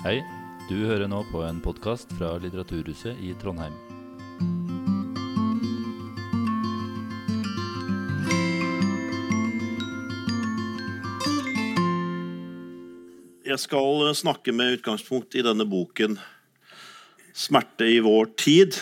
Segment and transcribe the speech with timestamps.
[0.00, 0.22] Hei,
[0.64, 3.74] du hører nå på en podkast fra Litteraturhuset i Trondheim.
[13.44, 16.16] Jeg skal snakke med utgangspunkt i denne boken
[17.36, 18.80] 'Smerte i vår tid'.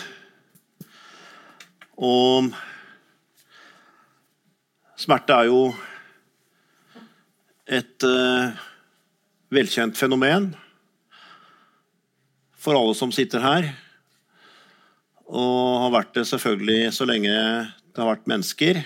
[1.99, 2.47] Og
[4.95, 5.75] smerte er jo
[7.67, 8.55] et uh,
[9.51, 10.53] velkjent fenomen
[12.59, 13.69] for alle som sitter her.
[15.29, 18.81] Og har vært det selvfølgelig så lenge det har vært mennesker.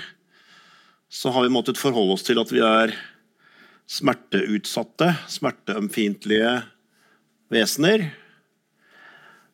[1.14, 2.94] Så har vi måttet forholde oss til at vi er
[3.90, 6.54] smerteutsatte, smerteømfintlige
[7.54, 8.08] vesener.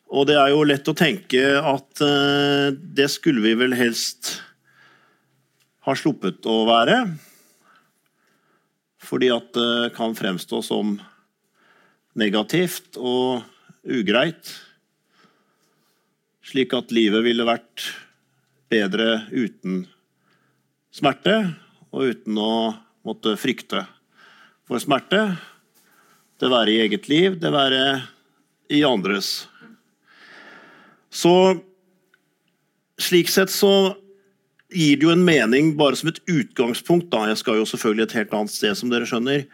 [0.09, 4.40] Og det er jo lett å tenke at eh, det skulle vi vel helst
[5.86, 7.04] ha sluppet å være.
[9.06, 10.98] Fordi at det kan fremstå som
[12.20, 13.45] negativt og
[13.85, 14.52] ugreit.
[16.45, 17.86] Slik at livet ville vært
[18.69, 19.83] bedre uten
[20.94, 21.36] smerte,
[21.94, 22.53] og uten å
[23.05, 23.86] måtte frykte
[24.69, 25.23] for smerte.
[26.39, 27.83] Det være i eget liv, det være
[28.69, 29.47] i andres.
[31.09, 31.58] Så
[33.02, 33.95] slik sett så
[34.69, 37.09] gir det jo en mening bare som et utgangspunkt.
[37.09, 39.47] da, Jeg skal jo selvfølgelig et helt annet sted, som dere skjønner.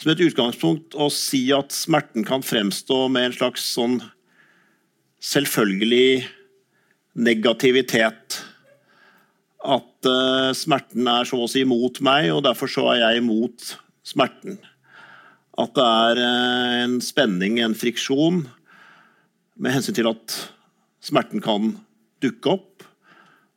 [0.00, 3.98] Som et utgangspunkt å si at smerten kan fremstå med en slags sånn
[5.20, 6.22] selvfølgelig
[7.20, 8.38] negativitet.
[9.60, 13.74] At uh, smerten er så å si mot meg, og derfor så er jeg imot
[14.08, 14.56] smerten.
[15.60, 18.46] At det er uh, en spenning, en friksjon,
[19.60, 20.38] med hensyn til at
[21.04, 21.74] smerten kan
[22.24, 22.86] dukke opp.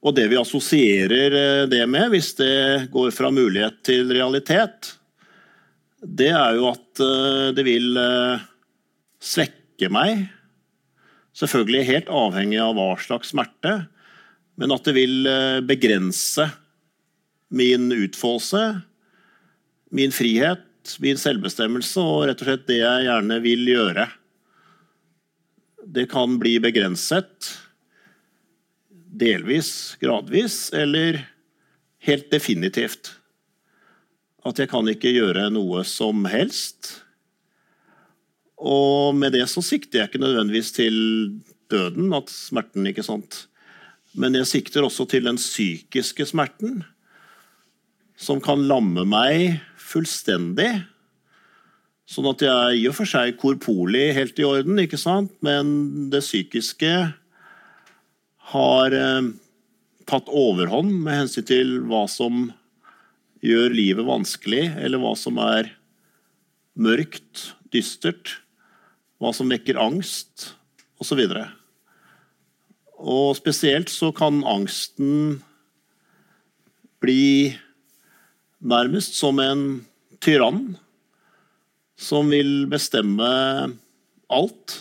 [0.04, 4.92] Og det vi assosierer uh, det med, hvis det går fra mulighet til realitet,
[6.04, 7.02] det er jo at
[7.56, 7.96] det vil
[9.24, 10.26] svekke meg
[11.34, 13.88] Selvfølgelig helt avhengig av hva slags smerte,
[14.62, 16.46] men at det vil eh, begrense
[17.54, 18.62] min utfoldelse,
[19.94, 24.06] min frihet, min selvbestemmelse og rett og slett det jeg gjerne vil gjøre.
[25.98, 27.50] Det kan bli begrenset,
[29.14, 29.72] delvis,
[30.02, 31.18] gradvis, eller
[32.06, 33.16] helt definitivt.
[34.44, 37.00] At jeg kan ikke gjøre noe som helst.
[38.60, 40.96] Og med det så sikter jeg ikke nødvendigvis til
[41.72, 43.46] døden, at smerten, ikke sant.
[44.14, 46.84] Men jeg sikter også til den psykiske smerten,
[48.16, 50.84] som kan lamme meg fullstendig.
[52.10, 55.32] Sånn at jeg i og for seg korporlig helt i orden, ikke sant?
[55.42, 56.94] men det psykiske
[58.54, 59.30] har eh,
[60.10, 62.52] tatt overhånd med hensyn til hva som
[63.44, 65.74] gjør livet vanskelig, eller hva som er
[66.80, 68.38] mørkt, dystert
[69.24, 70.54] hva som vekker angst,
[71.00, 71.22] osv.
[71.24, 71.44] Og,
[73.00, 75.38] og spesielt så kan angsten
[77.04, 77.54] bli
[78.64, 79.64] nærmest som en
[80.24, 80.74] tyrann
[82.00, 83.30] som vil bestemme
[84.34, 84.76] alt.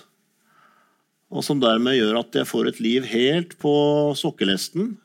[1.33, 3.73] Og som dermed gjør at jeg får et liv helt på
[4.19, 4.97] sokkelesten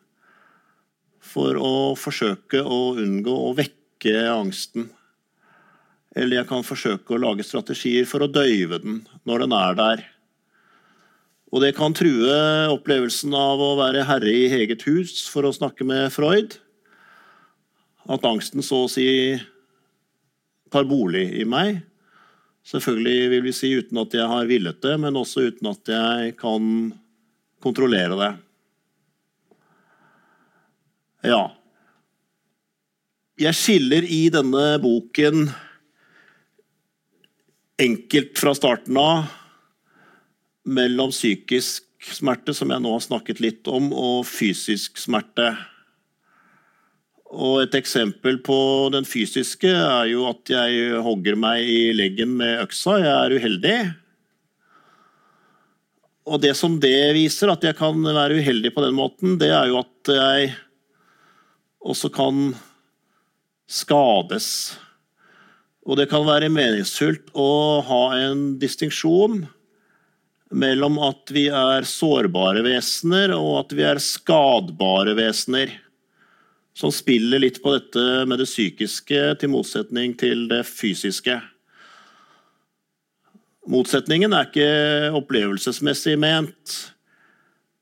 [1.38, 4.88] for å forsøke å unngå å vekke angsten.
[6.18, 10.06] Eller jeg kan forsøke å lage strategier for å døyve den når den er der.
[11.54, 12.40] Og det kan true
[12.74, 16.58] opplevelsen av å være herre i eget hus, for å snakke med Freud.
[18.10, 19.38] At angsten så å si
[20.74, 21.84] tar bolig i meg.
[22.68, 26.34] Selvfølgelig vil vi si uten at jeg har villet det, men også uten at jeg
[26.42, 26.92] kan
[27.64, 28.34] kontrollere det.
[31.28, 31.44] Ja.
[33.38, 35.50] Jeg skiller i denne boken
[37.78, 39.28] enkelt fra starten av
[40.68, 45.52] mellom psykisk smerte, som jeg nå har snakket litt om, og fysisk smerte.
[47.28, 48.58] Og Et eksempel på
[48.94, 52.98] den fysiske er jo at jeg hogger meg i leggen med øksa.
[53.04, 53.80] Jeg er uheldig.
[56.28, 59.70] Og det som det viser, at jeg kan være uheldig på den måten, det er
[59.72, 60.56] jo at jeg
[61.84, 62.52] også kan
[63.68, 64.78] skades
[65.88, 69.46] og det kan være meningsfullt å ha en distinksjon
[70.52, 75.72] mellom at vi er sårbare vesener, og at vi er skadbare vesener.
[76.78, 81.40] Som spiller litt på dette med det psykiske til motsetning til det fysiske.
[83.68, 86.76] Motsetningen er ikke opplevelsesmessig ment.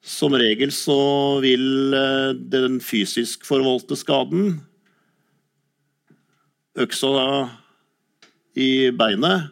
[0.06, 1.00] Som regel så
[1.42, 4.60] vil eh, den fysisk forvoldte skaden
[6.78, 7.50] øksa
[8.56, 9.52] i beinet.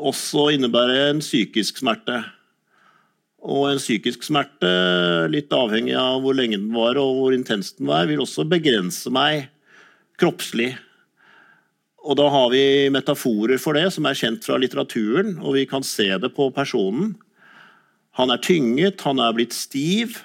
[0.00, 2.22] også innebære en psykisk smerte.
[3.44, 4.70] Og en psykisk smerte,
[5.28, 9.12] litt avhengig av hvor lenge den var og hvor intens den var, vil også begrense
[9.12, 9.50] meg
[10.20, 10.72] kroppslig.
[12.00, 15.84] Og da har vi metaforer for det som er kjent fra litteraturen, og vi kan
[15.84, 17.12] se det på personen.
[18.20, 20.18] Han er tynget, han er blitt stiv.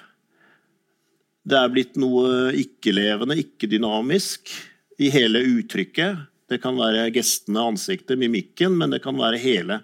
[1.48, 4.52] Det er blitt noe ikke-levende, ikke-dynamisk
[5.00, 6.26] i hele uttrykket.
[6.50, 9.80] Det kan være gestene, ansiktet, mimikken, men det kan være hele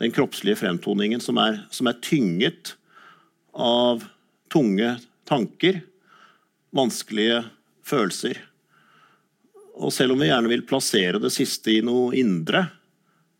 [0.00, 2.72] den kroppslige fremtoningen som er, som er tynget
[3.52, 4.00] av
[4.48, 4.94] tunge
[5.28, 5.82] tanker,
[6.72, 7.42] vanskelige
[7.84, 8.40] følelser.
[9.76, 12.64] Og selv om vi gjerne vil plassere det siste i noe indre,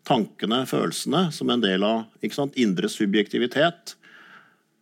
[0.04, 2.04] tankene, følelsene, som en del av
[2.36, 3.96] sant, indre subjektivitet,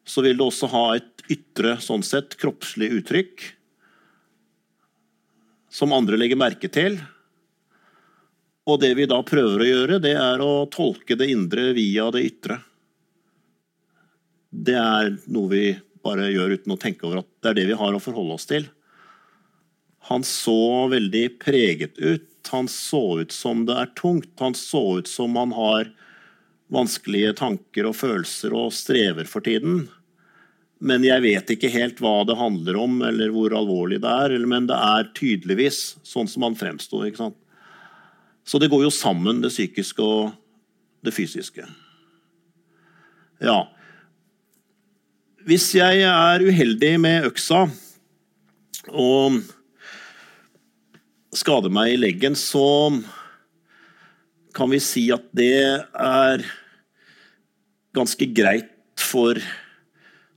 [0.04, 3.48] så vil det også ha et ytre, sånn sett, kroppslig uttrykk
[5.70, 6.98] som andre legger merke til,
[8.66, 12.24] og det vi da prøver å gjøre, det er å tolke det indre via det
[12.26, 12.58] ytre.
[14.50, 15.64] Det er noe vi
[16.04, 18.48] bare gjør uten å tenke over at det er det vi har å forholde oss
[18.50, 18.66] til.
[20.10, 22.26] Han så veldig preget ut.
[22.50, 24.32] Han så ut som det er tungt.
[24.40, 25.90] Han så ut som han har
[26.70, 29.88] vanskelige tanker og følelser og strever for tiden.
[30.80, 34.36] Men jeg vet ikke helt hva det handler om, eller hvor alvorlig det er.
[34.48, 37.02] Men det er tydeligvis sånn som han fremsto.
[38.46, 40.32] Så det går jo sammen, det psykiske og
[41.04, 41.66] det fysiske.
[43.44, 43.60] Ja.
[45.48, 47.66] Hvis jeg er uheldig med øksa
[48.90, 49.40] og
[51.36, 52.90] skader meg i leggen, så
[54.56, 55.54] kan vi si at det
[55.94, 56.44] er
[57.96, 58.70] ganske greit
[59.00, 59.38] for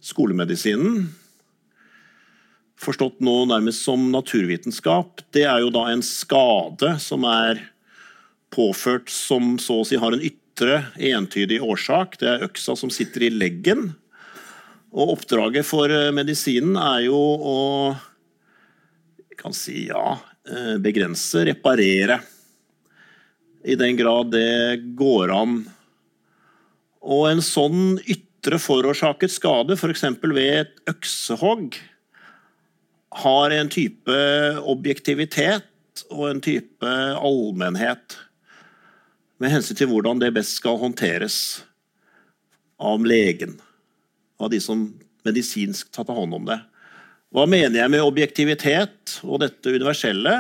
[0.04, 1.08] skolemedisinen.
[2.84, 5.24] Forstått nå nærmest som naturvitenskap.
[5.32, 7.62] Det er jo da en skade som er
[8.54, 12.20] påført som så å si har en ytre, entydig årsak.
[12.22, 13.94] Det er øksa som sitter i leggen.
[14.94, 17.60] Og oppdraget for eh, medisinen er jo å
[19.44, 22.20] kan si ja, eh, begrense, reparere.
[23.64, 25.62] I den grad det går an.
[27.04, 30.06] Og en sånn ytre forårsaket skade, f.eks.
[30.24, 31.78] ved et øksehogg,
[33.24, 34.20] har en type
[34.66, 38.18] objektivitet og en type allmennhet
[39.42, 41.38] med hensyn til hvordan det best skal håndteres
[42.82, 43.58] av legen.
[44.42, 44.88] Av de som
[45.24, 46.58] medisinsk tar hånd om det.
[47.34, 50.34] Hva mener jeg med objektivitet og dette universelle?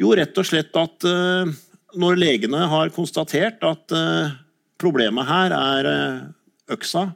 [0.00, 1.50] Jo, rett og slett at uh,
[1.98, 4.36] når legene har konstatert at uh,
[4.80, 6.28] problemet her er uh,
[6.70, 7.10] øksa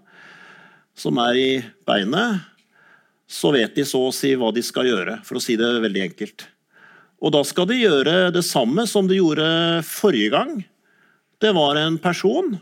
[0.98, 1.50] som er i
[1.86, 2.42] beinet,
[3.26, 6.04] så vet de så å si hva de skal gjøre, for å si det veldig
[6.04, 6.46] enkelt.
[7.24, 9.46] Og da skal de gjøre det samme som de gjorde
[9.88, 10.54] forrige gang.
[11.42, 12.58] Det var en person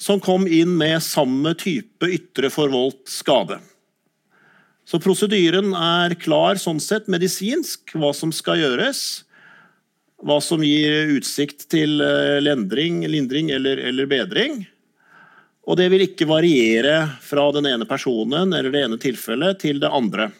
[0.00, 3.60] som kom inn med samme type ytre forvoldt skade.
[4.84, 9.22] Så prosedyren er klar sånn sett, medisinsk, hva som skal gjøres.
[10.22, 14.60] Hva som gir utsikt til eh, lendring, lindring eller, eller bedring.
[15.66, 19.90] Og det vil ikke variere fra den ene personen eller det ene tilfellet til det
[19.90, 20.30] andre.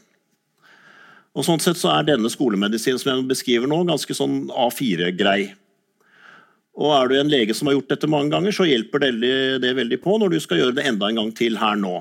[1.33, 5.53] Og sånn sett så er denne skolemedisinen som jeg beskriver nå, ganske sånn A4-grei.
[6.83, 9.33] Og er du en lege som har gjort dette mange ganger, så hjelper det,
[9.65, 12.01] det veldig på når du skal gjøre det enda en gang til her nå.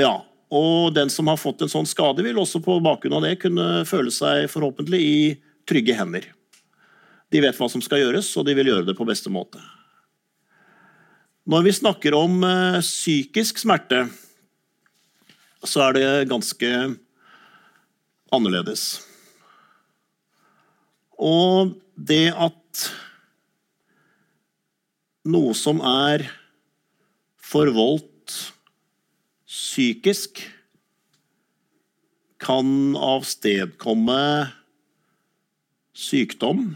[0.00, 3.36] Ja, og den som har fått en sånn skade, vil også på bakgrunn av det
[3.42, 5.20] kunne føle seg forhåpentlig i
[5.70, 6.26] trygge hender.
[7.30, 9.62] De vet hva som skal gjøres, og de vil gjøre det på beste måte.
[11.50, 14.04] Når vi snakker om uh, psykisk smerte,
[15.66, 16.70] så er det ganske
[18.34, 18.84] annerledes.
[21.20, 22.84] Og det at
[25.28, 26.24] noe som er
[27.50, 28.06] forvoldt
[29.50, 30.40] psykisk,
[32.40, 34.20] kan avstedkomme
[36.00, 36.72] sykdom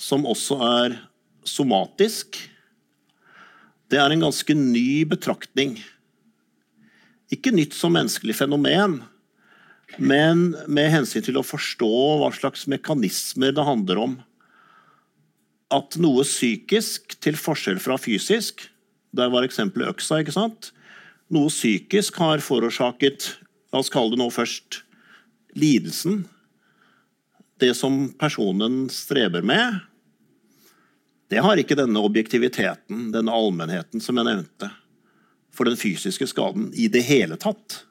[0.00, 0.96] som også er
[1.46, 2.38] somatisk.
[3.90, 5.76] Det er en ganske ny betraktning.
[7.30, 9.00] Ikke nytt som menneskelig fenomen,
[9.98, 14.18] men med hensyn til å forstå hva slags mekanismer det handler om.
[15.74, 18.64] At noe psykisk, til forskjell fra fysisk
[19.14, 20.20] Der var eksempelet øksa.
[20.22, 20.70] ikke sant?
[21.30, 23.26] Noe psykisk har forårsaket
[23.72, 24.80] La oss kalle det nå først
[25.58, 26.24] lidelsen.
[27.60, 29.80] Det som personen streber med.
[31.30, 34.70] Det har ikke denne objektiviteten, denne allmennheten, som jeg nevnte
[35.54, 37.82] for den fysiske skaden i det hele tatt.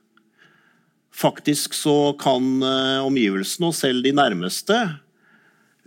[1.14, 4.78] Faktisk så kan eh, omgivelsene, og selv de nærmeste,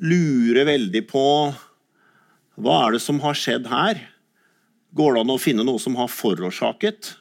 [0.02, 1.26] lure veldig på
[2.62, 4.00] Hva er det som har skjedd her?
[4.92, 7.14] Går det an å finne noe som har forårsaket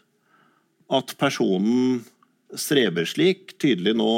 [0.91, 2.01] at personen
[2.59, 4.13] streber slik, tydelig nå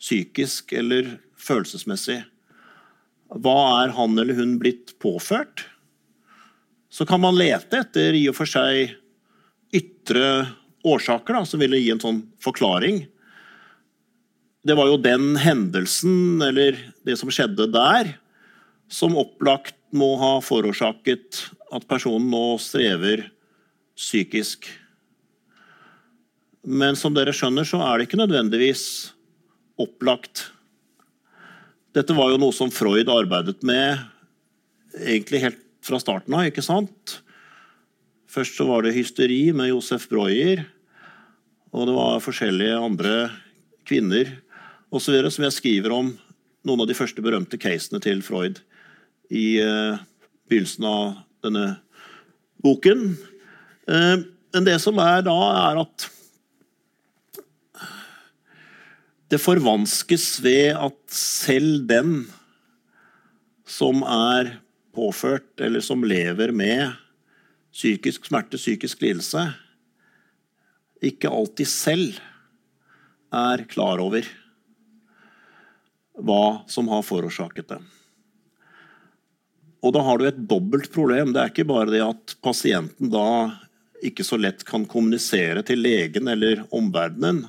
[0.00, 2.20] psykisk eller følelsesmessig?
[3.30, 5.66] Hva er han eller hun blitt påført?
[6.90, 8.96] Så kan man lete etter i og for seg
[9.76, 10.50] ytre
[10.86, 13.04] årsaker da, som ville gi en sånn forklaring.
[14.66, 18.16] Det var jo den hendelsen, eller det som skjedde der,
[18.90, 23.28] som opplagt må ha forårsaket at personen nå strever
[23.98, 24.66] psykisk.
[26.66, 28.84] Men som dere skjønner, så er det ikke nødvendigvis
[29.80, 30.50] opplagt.
[31.96, 33.98] Dette var jo noe som Freud arbeidet med
[34.94, 37.16] egentlig helt fra starten av, ikke sant?
[38.30, 40.62] Først så var det hysteri med Josef Breuer,
[41.74, 43.14] og det var forskjellige andre
[43.88, 44.36] kvinner
[44.94, 45.16] osv.
[45.34, 46.12] som jeg skriver om
[46.66, 48.60] noen av de første berømte casene til Freud
[49.34, 49.98] i uh,
[50.50, 51.04] begynnelsen av
[51.42, 51.66] denne
[52.62, 53.16] boken.
[53.90, 54.22] Uh,
[54.54, 55.38] men det som er da,
[55.70, 56.06] er at
[59.30, 62.24] det forvanskes ved at selv den
[63.70, 64.56] som er
[64.94, 66.90] påført, eller som lever med
[67.70, 69.44] psykisk smerte, psykisk lidelse,
[71.00, 72.18] ikke alltid selv
[73.30, 74.26] er klar over
[76.20, 77.78] hva som har forårsaket det.
[79.80, 81.30] Og da har du et dobbelt problem.
[81.32, 83.28] Det er ikke bare det at pasienten da
[84.04, 87.44] ikke så lett kan kommunisere til legen eller omverdenen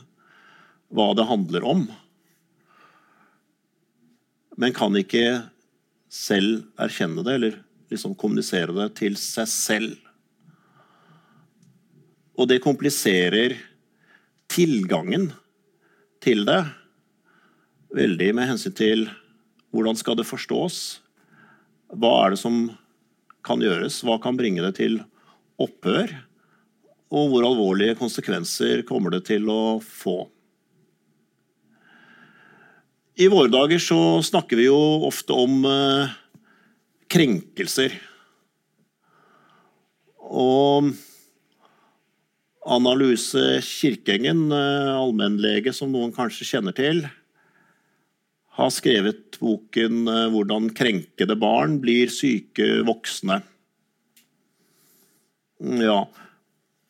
[0.92, 1.86] hva det handler om,
[4.60, 5.42] men kan ikke
[6.12, 7.60] selv erkjenne det, eller
[7.92, 9.96] liksom kommunisere det til seg selv.
[12.36, 13.56] Og det kompliserer
[14.52, 15.30] tilgangen
[16.24, 16.60] til det
[17.96, 19.08] veldig med hensyn til
[19.72, 21.00] hvordan skal det forstås?
[21.92, 22.58] Hva er det som
[23.46, 24.02] kan gjøres?
[24.04, 25.00] Hva kan bringe det til
[25.62, 26.12] opphør?
[27.12, 30.26] Og hvor alvorlige konsekvenser kommer det til å få?
[33.22, 36.14] I våre dager så snakker vi jo ofte om eh,
[37.12, 37.94] krenkelser.
[40.32, 40.88] Og
[42.66, 47.04] Anna Luse Kirkengen, eh, allmennlege som noen kanskje kjenner til,
[48.58, 53.42] har skrevet boken eh, 'Hvordan krenkede barn blir syke voksne'.
[55.84, 56.00] Ja.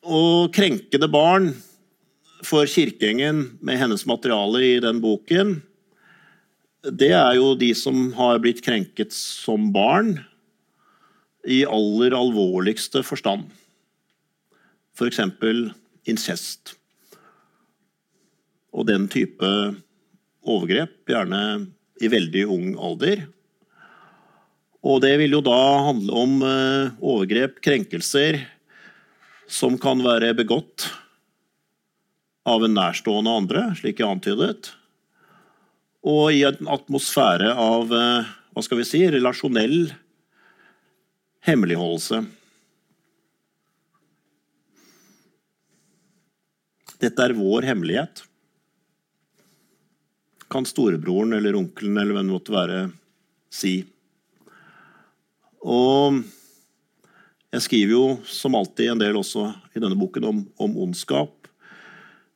[0.00, 1.50] Og krenkede barn
[2.42, 5.60] for Kirkengen, med hennes materiale i den boken,
[6.82, 10.16] det er jo de som har blitt krenket som barn
[11.46, 13.50] i aller alvorligste forstand
[14.96, 15.20] f.eks.
[16.04, 16.74] incest.
[18.72, 19.48] Og den type
[20.42, 21.68] overgrep, gjerne
[22.02, 23.26] i veldig ung alder.
[24.82, 28.40] Og det vil jo da handle om eh, overgrep, krenkelser,
[29.46, 30.88] som kan være begått
[32.48, 34.72] av en nærstående andre, slik jeg antydet,
[36.02, 39.92] og i en atmosfære av eh, hva skal vi si, relasjonell
[41.46, 42.22] hemmeligholdelse.
[47.02, 48.22] Dette er vår hemmelighet.
[50.52, 52.82] Kan storebroren eller onkelen eller hvem det måtte være,
[53.52, 53.80] si.
[55.62, 56.20] Og
[57.52, 61.41] jeg skriver jo som alltid en del også i denne boken om, om ondskap.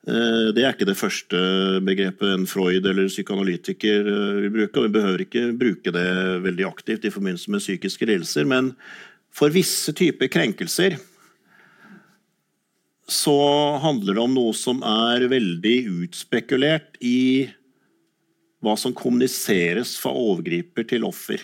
[0.06, 1.38] Eh, det er ikke det første
[1.82, 4.78] begrepet en Freud eller psykoanalytiker eh, vil bruke.
[4.78, 6.06] og Vi behøver ikke bruke det
[6.46, 8.46] veldig aktivt i forbindelse med psykiske lidelser.
[8.46, 8.70] Men
[9.34, 10.98] for visse typer krenkelser
[13.06, 13.38] så
[13.82, 17.46] handler det om noe som er veldig utspekulert i
[18.62, 21.42] hva som kommuniseres fra overgriper til offer.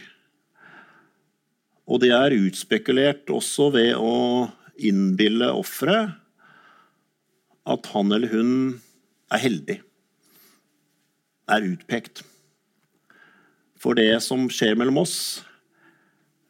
[1.87, 4.49] Og det er utspekulert også ved å
[4.83, 6.22] innbille offeret
[7.69, 8.53] at han eller hun
[9.33, 9.79] er heldig,
[11.53, 12.23] er utpekt.
[13.79, 15.17] For det som skjer mellom oss,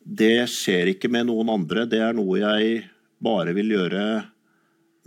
[0.02, 1.86] det skjer ikke med noen andre.
[1.88, 2.82] Det er noe jeg
[3.22, 4.04] bare vil gjøre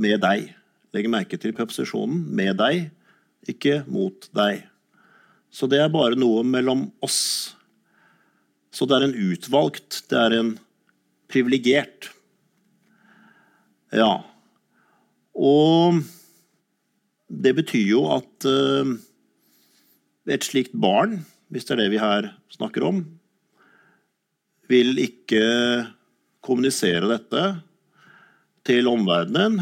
[0.01, 0.53] med deg.
[0.95, 2.89] Legg merke til preposisjonen 'med deg',
[3.47, 4.63] ikke 'mot deg'.
[5.51, 7.55] Så det er bare noe mellom oss.
[8.71, 10.59] Så det er en utvalgt, det er en
[11.31, 12.09] privilegert.
[13.91, 14.23] Ja.
[15.35, 15.99] Og
[17.27, 18.95] det betyr jo at uh,
[20.31, 21.19] et slikt barn,
[21.51, 23.03] hvis det er det vi her snakker om,
[24.71, 25.43] vil ikke
[26.45, 27.43] kommunisere dette
[28.65, 29.59] til omverdenen.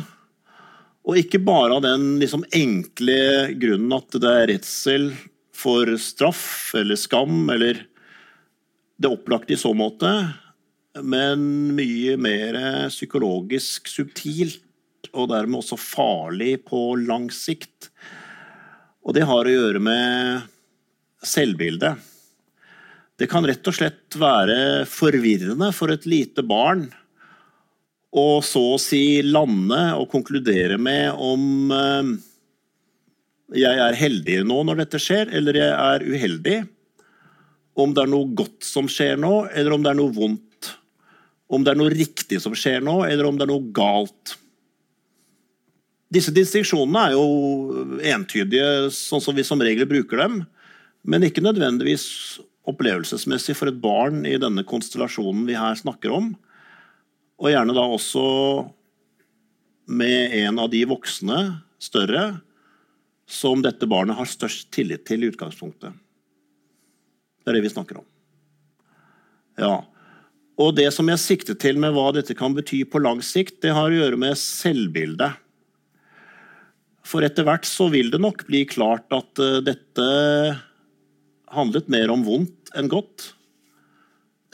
[1.04, 5.10] Og ikke bare av den liksom enkle grunnen at det er redsel
[5.54, 6.46] for straff
[6.80, 7.82] eller skam, eller
[8.96, 10.10] det opplagte i så måte,
[11.04, 12.58] men mye mer
[12.94, 14.62] psykologisk subtilt,
[15.14, 17.92] og dermed også farlig på lang sikt.
[19.04, 20.50] Og det har å gjøre med
[21.24, 22.02] selvbildet.
[23.20, 26.88] Det kan rett og slett være forvirrende for et lite barn
[28.14, 32.12] å så å si lande og konkludere med om eh,
[33.64, 36.60] jeg er heldig nå når dette skjer, eller jeg er uheldig.
[37.74, 40.70] Om det er noe godt som skjer nå, eller om det er noe vondt.
[41.54, 44.36] Om det er noe riktig som skjer nå, eller om det er noe galt.
[46.14, 50.42] Disse distinksjonene er jo entydige, sånn som vi som regel bruker dem,
[51.04, 52.06] men ikke nødvendigvis
[52.70, 56.32] opplevelsesmessig for et barn i denne konstellasjonen vi her snakker om.
[57.42, 58.24] Og gjerne da også
[59.92, 61.40] med en av de voksne,
[61.84, 62.38] større,
[63.28, 65.96] som dette barnet har størst tillit til i utgangspunktet.
[67.44, 68.08] Det er det vi snakker om.
[69.60, 69.76] Ja.
[70.62, 73.74] Og det som jeg sikter til med hva dette kan bety på lang sikt, det
[73.76, 75.43] har å gjøre med selvbildet.
[77.04, 80.08] For etter hvert så vil det nok bli klart at uh, dette
[81.54, 83.34] handlet mer om vondt enn godt.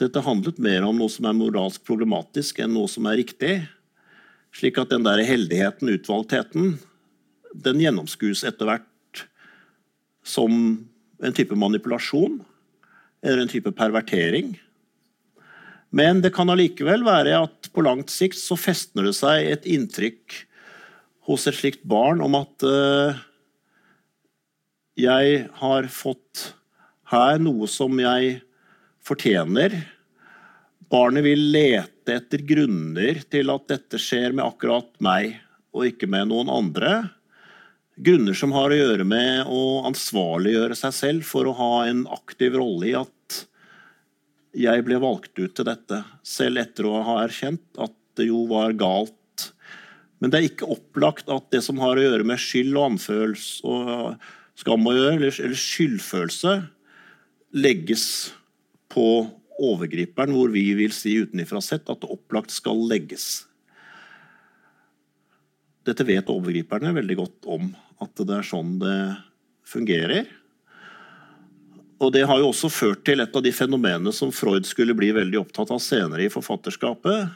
[0.00, 3.54] Dette handlet mer om noe som er moralsk problematisk enn noe som er riktig.
[4.56, 6.74] Slik at den der heldigheten, utvalgtheten,
[7.54, 9.24] den gjennomskues etter hvert
[10.26, 10.52] som
[11.20, 12.40] en type manipulasjon
[13.22, 14.54] eller en type pervertering.
[15.90, 20.44] Men det kan allikevel være at på langt sikt så festner det seg et inntrykk
[21.30, 23.18] hos et slikt barn om at uh,
[24.98, 26.50] jeg har fått
[27.10, 28.40] her noe som jeg
[29.06, 29.76] fortjener.
[30.90, 35.36] Barnet vil lete etter grunner til at dette skjer med akkurat meg,
[35.70, 36.94] og ikke med noen andre.
[38.00, 42.58] Grunner som har å gjøre med å ansvarliggjøre seg selv for å ha en aktiv
[42.58, 43.40] rolle i at
[44.56, 48.74] jeg ble valgt ut til dette, selv etter å ha erkjent at det jo var
[48.74, 49.19] galt.
[50.20, 53.64] Men det er ikke opplagt at det som har å gjøre med skyld og anfølelse
[53.64, 54.26] og
[54.60, 56.56] skam å gjøre, eller skyldfølelse,
[57.56, 58.04] legges
[58.92, 59.06] på
[59.60, 63.46] overgriperen, hvor vi vil si utenifra sett at det opplagt skal legges.
[65.88, 67.72] Dette vet overgriperne veldig godt om,
[68.04, 68.98] at det er sånn det
[69.68, 70.28] fungerer.
[72.00, 75.10] Og Det har jo også ført til et av de fenomenene som Freud skulle bli
[75.16, 77.28] veldig opptatt av senere i forfatterskapet,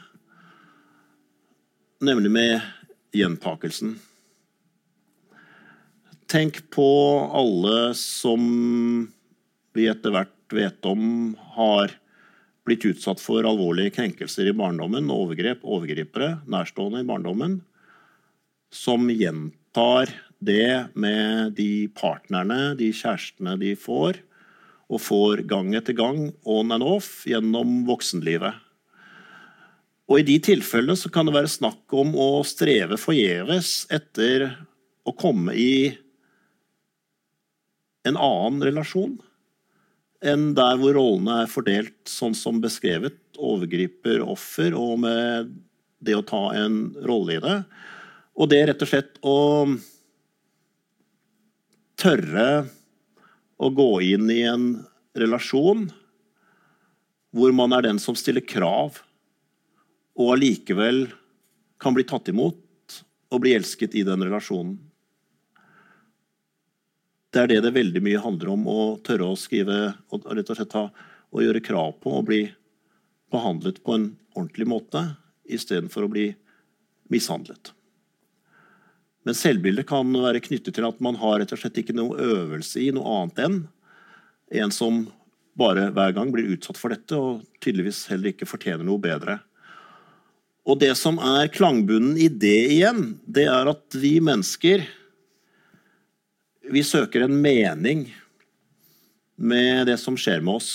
[2.03, 2.61] nemlig med
[3.15, 3.95] gjentakelsen.
[6.31, 6.89] Tenk på
[7.33, 8.41] alle som
[9.75, 11.93] vi etter hvert vet om har
[12.65, 17.59] blitt utsatt for alvorlige krenkelser i barndommen, overgrep, overgripere, nærstående i barndommen,
[18.73, 20.09] som gjentar
[20.41, 24.19] det med de partnerne, de kjærestene de får,
[24.89, 28.64] og får gang etter gang on and off gjennom voksenlivet.
[30.05, 34.51] Og I de tilfellene så kan det være snakk om å streve forgjeves etter
[35.05, 35.75] å komme i
[38.05, 39.15] en annen relasjon
[40.25, 45.51] enn der hvor rollene er fordelt sånn som beskrevet, overgriper, offer, og med
[46.05, 47.57] det å ta en rolle i det.
[48.37, 49.37] Og det er rett og slett å
[51.99, 52.47] tørre
[53.57, 54.65] å gå inn i en
[55.17, 55.87] relasjon
[57.35, 59.01] hvor man er den som stiller krav,
[60.15, 61.05] og allikevel
[61.81, 62.99] kan bli tatt imot
[63.33, 64.77] og bli elsket i den relasjonen.
[67.35, 70.55] Det er det det veldig mye handler om, å tørre å skrive og rett og
[70.55, 70.85] slett ta,
[71.35, 72.45] og gjøre krav på å bli
[73.33, 74.05] behandlet på en
[74.37, 75.01] ordentlig måte
[75.43, 76.29] istedenfor å bli
[77.11, 77.73] mishandlet.
[79.25, 82.79] Men selvbildet kan være knyttet til at man har rett og slett ikke noe øvelse
[82.79, 83.59] i noe annet enn
[84.61, 85.03] en som
[85.57, 89.39] bare hver gang blir utsatt for dette, og tydeligvis heller ikke fortjener noe bedre.
[90.65, 94.85] Og det som er klangbunnen i det igjen, det er at vi mennesker
[96.65, 98.07] vi søker en mening
[99.35, 100.69] med det som skjer med oss.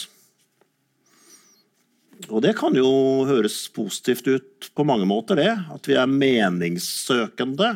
[2.28, 2.86] Og det kan jo
[3.26, 5.50] høres positivt ut på mange måter, det.
[5.72, 7.72] At vi er meningssøkende.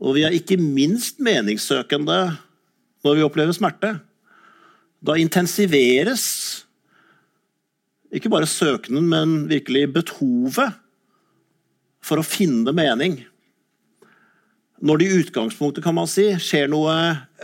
[0.00, 2.18] Og vi er ikke minst meningssøkende
[3.04, 3.96] når vi opplever smerte.
[5.04, 6.63] Da intensiveres
[8.14, 10.76] ikke bare søknaden, men virkelig behovet
[12.04, 13.18] for å finne mening.
[14.84, 16.94] Når det i utgangspunktet kan man si, skjer noe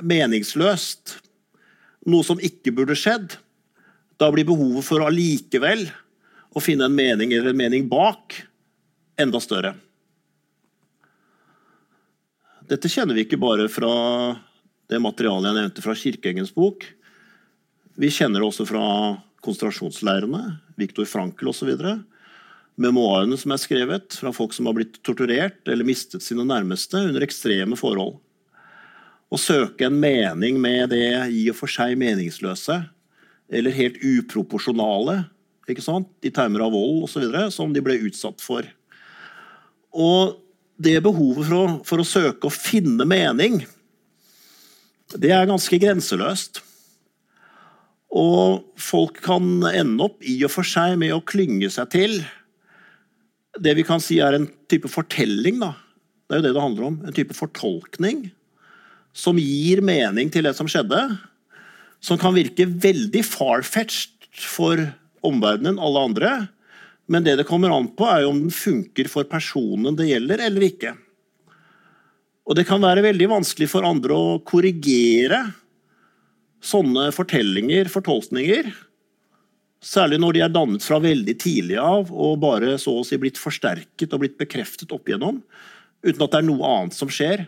[0.04, 1.16] meningsløst,
[2.10, 3.38] noe som ikke burde skjedd,
[4.20, 5.86] da blir behovet for allikevel
[6.52, 8.36] å finne en mening eller en mening bak
[9.20, 9.72] enda større.
[12.70, 13.90] Dette kjenner vi ikke bare fra
[14.90, 16.84] det materialet jeg nevnte fra Kirkeengens bok.
[17.98, 18.84] Vi kjenner det også fra
[19.44, 20.42] konsentrasjonsleirene,
[20.80, 21.70] Viktor Frankel osv.
[22.80, 27.24] Memoarene som er skrevet fra folk som har blitt torturert eller mistet sine nærmeste under
[27.26, 28.18] ekstreme forhold.
[29.30, 32.80] Å søke en mening med det i og for seg meningsløse
[33.50, 35.22] eller helt uproporsjonale
[35.70, 36.08] ikke sant?
[36.26, 37.26] i termer av vold osv.
[37.54, 38.66] som de ble utsatt for.
[39.90, 40.38] Og
[40.80, 43.60] det behovet for å, for å søke å finne mening,
[45.18, 46.62] det er ganske grenseløst.
[48.10, 52.20] Og folk kan ende opp i og for seg med å klynge seg til
[53.58, 55.60] det vi kan si er en type fortelling.
[55.62, 55.74] da.
[56.26, 57.00] Det er jo det det handler om.
[57.06, 58.28] En type fortolkning
[59.16, 61.00] som gir mening til det som skjedde.
[62.00, 64.80] Som kan virke veldig far-fetched for
[65.26, 66.30] omverdenen, alle andre.
[67.10, 70.46] Men det det kommer an på, er jo om den funker for personen det gjelder,
[70.46, 70.94] eller ikke.
[72.46, 75.42] Og det kan være veldig vanskelig for andre å korrigere
[76.64, 78.70] sånne fortellinger, fortolkninger,
[79.80, 83.40] særlig når de er dannet fra veldig tidlig av og bare så å si blitt
[83.40, 85.40] forsterket og blitt bekreftet opp igjennom,
[86.04, 87.46] uten at det er noe annet som skjer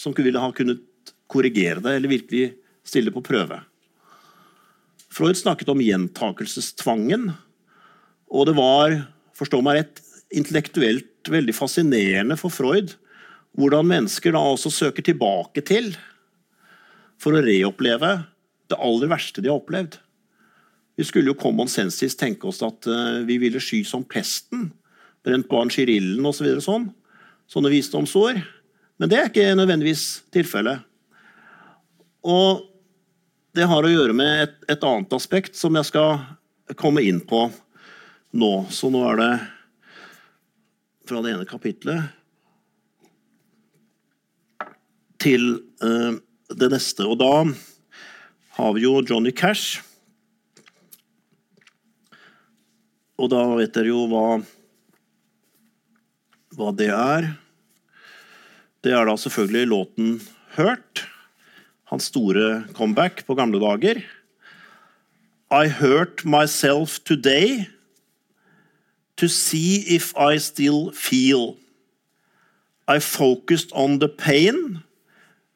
[0.00, 0.84] som ville ha kunnet
[1.30, 2.50] korrigere det eller virkelig
[2.86, 3.60] stille på prøve.
[5.10, 7.30] Freud snakket om gjentakelsestvangen,
[8.30, 8.94] og det var,
[9.36, 12.94] forstå meg rett, intellektuelt veldig fascinerende for Freud
[13.58, 15.90] hvordan mennesker da også søker tilbake til
[17.20, 18.12] for å reoppleve
[18.70, 19.98] det aller verste de har opplevd.
[21.00, 24.68] Vi skulle jo common sensis tenke oss at uh, vi ville sky som pesten.
[25.24, 26.46] Brent barn Chirillen osv.
[26.58, 26.90] Så sånn.
[27.50, 28.40] Sånne visdomsord.
[29.00, 30.82] Men det er ikke nødvendigvis tilfellet.
[32.20, 32.66] Og
[33.56, 36.20] det har å gjøre med et, et, annet aspekt som jeg skal
[36.78, 37.46] komme inn på
[38.36, 38.52] nå.
[38.68, 39.30] Så nå er det
[41.08, 42.12] fra det ene kapitlet
[45.20, 45.48] til
[45.80, 46.12] uh,
[46.52, 47.08] det neste.
[47.08, 47.32] Og da
[48.60, 49.80] har vi jo Johnny Cash.
[53.20, 54.40] Og da vet dere jo hva,
[56.56, 57.30] hva det er.
[58.84, 60.20] Det er da selvfølgelig låten
[60.56, 61.06] 'Hurt'.
[61.90, 64.04] Hans store comeback på gamle dager.
[65.50, 67.66] I hurt myself today
[69.16, 71.56] to see if I still feel.
[72.86, 74.78] I focused on the pain,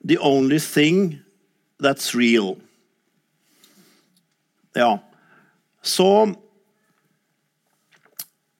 [0.02, 1.20] the only thing
[1.78, 2.58] that's real.
[4.74, 4.98] Ja,
[5.82, 6.34] så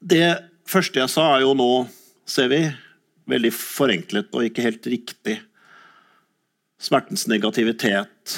[0.05, 0.27] Det
[0.69, 1.87] første jeg sa, er jo nå,
[2.29, 2.61] ser vi,
[3.31, 5.39] veldig forenklet og ikke helt riktig.
[6.77, 8.35] Smertens negativitet.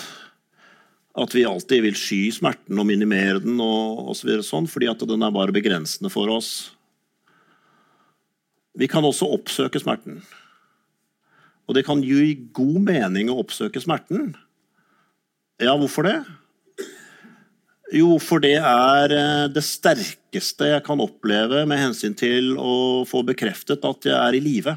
[1.17, 5.03] At vi alltid vil sky smerten og minimere den, og og Så sånn, fordi at
[5.03, 6.71] den er bare begrensende for oss.
[8.77, 10.23] Vi kan også oppsøke smerten.
[11.67, 14.37] Og det kan gi god mening å oppsøke smerten.
[15.59, 16.21] Ja, hvorfor det?
[17.95, 23.23] Jo, for det er eh, det sterkeste jeg kan oppleve med hensyn til å få
[23.27, 24.75] bekreftet at jeg er i live.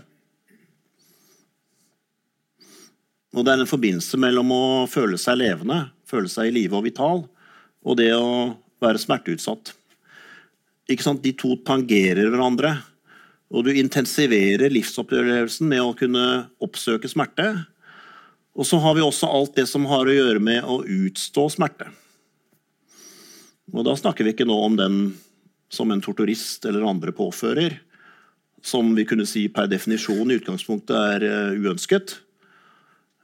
[3.33, 6.85] Og det er en forbindelse mellom å føle seg levende, føle seg i live og
[6.85, 7.23] vital,
[7.81, 9.73] og det å være smerteutsatt.
[10.89, 11.23] Ikke sant?
[11.25, 12.75] De to tangerer hverandre.
[13.49, 16.25] Og du intensiverer livsopplevelsen med å kunne
[16.61, 17.47] oppsøke smerte.
[18.53, 21.89] Og så har vi også alt det som har å gjøre med å utstå smerte.
[23.73, 24.99] Og da snakker vi ikke nå om den
[25.69, 27.77] som en torturist eller andre påfører,
[28.65, 32.17] som vi kunne si per definisjon i utgangspunktet er eh, uønsket.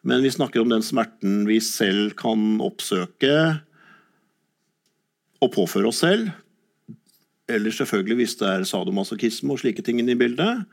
[0.05, 3.35] Men vi snakker om den smerten vi selv kan oppsøke
[5.41, 6.29] og påføre oss selv.
[7.49, 10.63] Eller selvfølgelig hvis det er sadomasochisme og slike ting i bildet.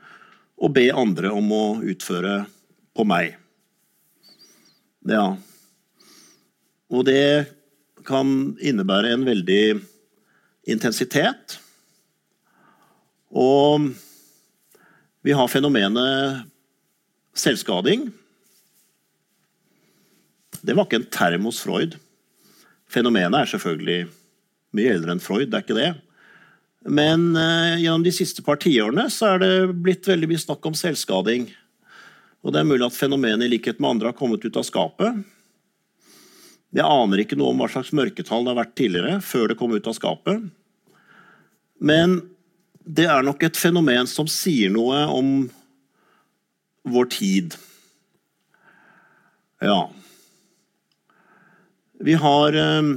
[0.61, 2.43] Og be andre om å utføre
[2.93, 3.33] på meg.
[5.09, 5.33] Ja.
[6.93, 7.52] Og det
[8.05, 9.63] kan innebære en veldig
[10.69, 11.57] intensitet.
[13.33, 13.89] Og
[15.23, 16.43] vi har fenomenet
[17.33, 18.09] selvskading.
[20.63, 21.97] Det var ikke en term hos Freud.
[22.91, 23.99] Fenomenet er selvfølgelig
[24.73, 25.91] mye eldre enn Freud, det er ikke det.
[26.83, 29.53] Men eh, gjennom de siste par tiårene så er det
[29.85, 31.47] blitt veldig mye snakk om selvskading.
[32.43, 35.23] Og det er mulig at fenomenet i likhet med andre har kommet ut av skapet.
[36.73, 39.75] Jeg aner ikke noe om hva slags mørketall det har vært tidligere, før det kom
[39.75, 40.47] ut av skapet.
[41.77, 42.15] Men
[42.83, 45.29] det er nok et fenomen som sier noe om
[46.89, 47.55] vår tid.
[49.63, 49.85] Ja.
[52.03, 52.89] Vi har eh,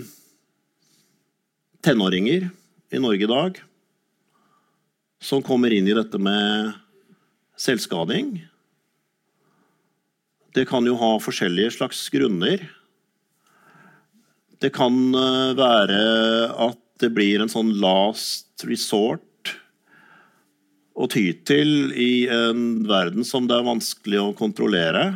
[1.84, 2.48] tenåringer
[2.90, 3.60] i Norge i dag
[5.22, 6.72] som kommer inn i dette med
[7.60, 8.38] selvskading.
[10.56, 12.64] Det kan jo ha forskjellige slags grunner
[14.62, 16.02] Det kan eh, være
[16.68, 19.22] at det blir en sånn last resort
[20.96, 25.10] å ty til i en verden som det er vanskelig å kontrollere.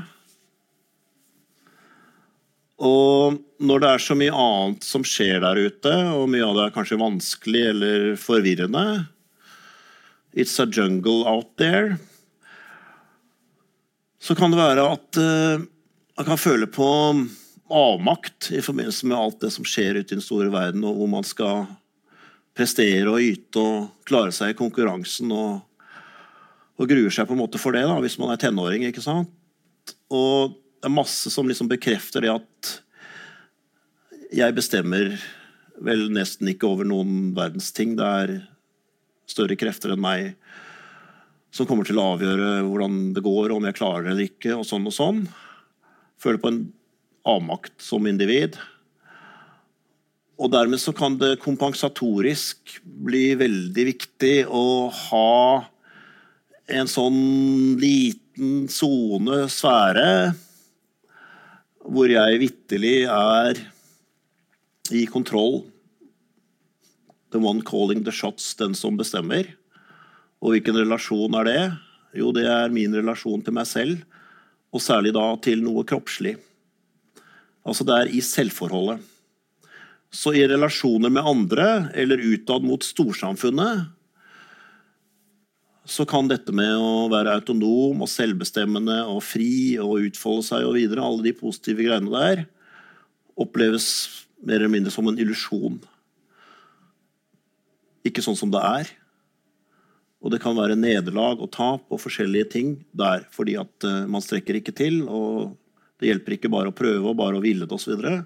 [2.85, 6.67] Og når det er så mye annet som skjer der ute, og mye av det
[6.67, 8.85] er kanskje vanskelig eller forvirrende
[10.31, 11.97] It's a jungle out there.
[14.21, 16.87] Så kan det være at man kan føle på
[17.71, 21.11] avmakt i forbindelse med alt det som skjer ute i den store verden, og hvor
[21.11, 21.67] man skal
[22.57, 25.31] prestere og yte og klare seg i konkurransen.
[25.33, 25.61] og,
[26.81, 28.87] og gruer seg på en måte for det, da, hvis man er tenåring.
[28.89, 29.31] ikke sant?
[30.11, 32.71] Og det er masse som liksom bekrefter det at
[34.33, 35.13] jeg bestemmer
[35.85, 37.97] vel nesten ikke over noen verdens ting.
[37.99, 38.35] Det er
[39.31, 40.35] større krefter enn meg
[41.55, 44.67] som kommer til å avgjøre hvordan det går, om jeg klarer det eller ikke, og
[44.67, 45.25] sånn og sånn.
[46.23, 46.61] Føler på en
[47.29, 48.57] avmakt som individ.
[50.41, 55.67] Og dermed så kan det kompensatorisk bli veldig viktig å ha
[56.71, 60.33] en sånn liten sone, sfære,
[61.91, 63.61] hvor jeg vitterlig er
[64.97, 65.65] i kontroll.
[67.31, 69.45] The one calling the shots, den som bestemmer.
[70.41, 71.63] Og hvilken relasjon er det?
[72.17, 74.01] Jo, det er min relasjon til meg selv,
[74.73, 76.39] og særlig da til noe kroppslig.
[77.67, 79.01] Altså det er i selvforholdet.
[80.11, 83.91] Så i relasjoner med andre, eller utad mot storsamfunnet,
[85.91, 90.77] så kan dette med å være autonom og selvbestemmende og fri og utfolde seg og
[90.77, 92.45] videre, alle de positive greiene der,
[93.41, 93.87] oppleves
[94.45, 95.81] mer eller mindre som en illusjon.
[98.07, 98.93] Ikke sånn som det er.
[100.21, 104.25] Og det kan være nederlag og tap og forskjellige ting der fordi at uh, man
[104.25, 105.57] strekker ikke til, og
[106.01, 107.95] det hjelper ikke bare å prøve og bare å ville det osv.
[108.01, 108.17] Så,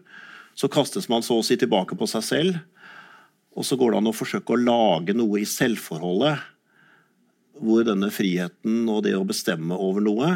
[0.65, 2.59] så kastes man så å si tilbake på seg selv,
[3.55, 6.51] og så går det an å forsøke å lage noe i selvforholdet
[7.63, 10.31] hvor denne friheten og det å bestemme over noe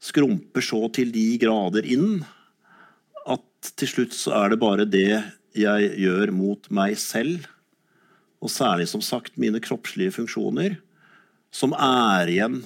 [0.00, 2.22] skrumper så til de grader inn
[3.28, 5.20] at til slutt så er det bare det
[5.58, 7.48] jeg gjør mot meg selv,
[8.38, 10.76] og særlig som sagt mine kroppslige funksjoner,
[11.50, 12.60] som er igjen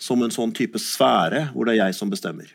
[0.00, 2.46] som en sånn type sfære hvor det er jeg som bestemmer.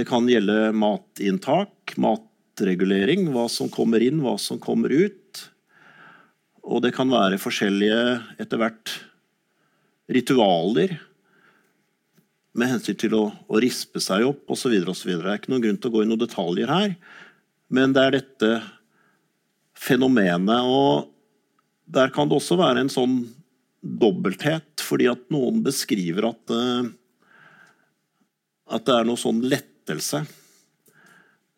[0.00, 5.42] Det kan gjelde matinntak, matregulering, hva som kommer inn, hva som kommer ut.
[6.64, 7.98] Og det kan være forskjellige,
[8.40, 8.94] etter hvert,
[10.08, 10.94] ritualer
[12.56, 14.72] med hensyn til å, å rispe seg opp osv.
[14.72, 16.94] Det er ikke noen grunn til å gå i noen detaljer her,
[17.68, 18.50] men det er dette
[19.76, 20.64] fenomenet.
[20.64, 21.12] Og
[21.92, 23.18] der kan det også være en sånn
[23.84, 26.88] dobbelthet, fordi at noen beskriver at, uh,
[28.72, 29.44] at det er noe sånn
[29.80, 30.24] lettelse.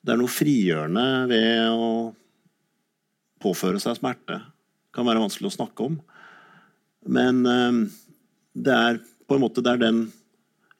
[0.02, 1.90] Det er noe frigjørende ved å
[3.42, 4.38] påføre seg smerte.
[4.38, 6.00] Det kan være vanskelig å snakke om.
[7.06, 7.86] Men uh,
[8.54, 10.04] det er på en måte det er den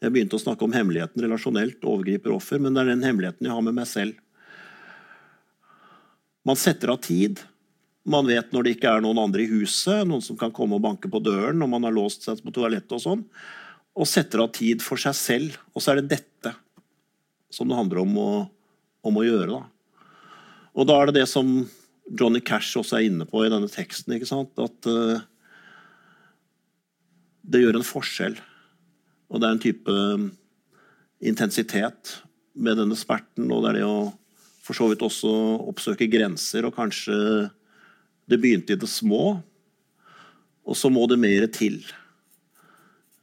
[0.02, 3.55] jeg begynte å snakke om hemmeligheten relasjonelt, overgriper offer, men det er den hemmeligheten jeg
[3.55, 4.16] har med meg selv.
[6.42, 7.38] Man setter av tid.
[8.02, 10.83] Man vet når det ikke er noen andre i huset, noen som kan komme og
[10.83, 13.22] banke på døren når man har låst seg på toalettet og sånn.
[13.94, 15.62] Og setter av tid for seg selv.
[15.70, 16.57] Og så er det dette
[17.53, 18.31] som det handler om å,
[19.07, 19.59] om å gjøre.
[19.59, 20.07] Da.
[20.73, 21.51] Og da er det det som
[22.09, 24.17] Johnny Cash også er inne på i denne teksten.
[24.17, 25.21] At uh,
[27.43, 28.41] det gjør en forskjell
[29.33, 30.27] og det er en type um,
[31.25, 32.19] intensitet
[32.53, 34.12] med denne smerten, og det er det å
[34.62, 35.31] for så vidt også
[35.73, 37.17] oppsøke grenser, og kanskje
[38.31, 39.41] det begynte i det små,
[40.62, 41.81] og så må det mer til.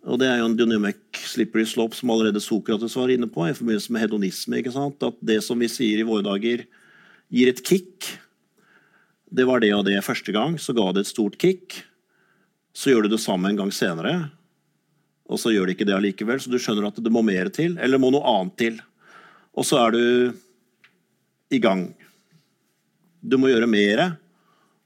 [0.10, 3.54] Og Det er jo en dynamic slippery slope som allerede Sokrates var inne på i
[3.54, 4.58] forbindelse med hedonisme.
[4.58, 5.04] ikke sant?
[5.06, 6.65] At det som vi sier i våre dager
[7.30, 8.17] gir et kick,
[9.30, 11.84] det var det og det første gang, så ga det et stort kick.
[12.74, 14.32] Så gjør du det samme en gang senere,
[15.30, 16.41] og så gjør det ikke det allikevel.
[16.41, 18.82] Så du skjønner at det må mer til, eller må noe annet til.
[19.54, 20.34] Og så er du
[21.54, 21.86] i gang.
[23.22, 24.17] Du må gjøre mer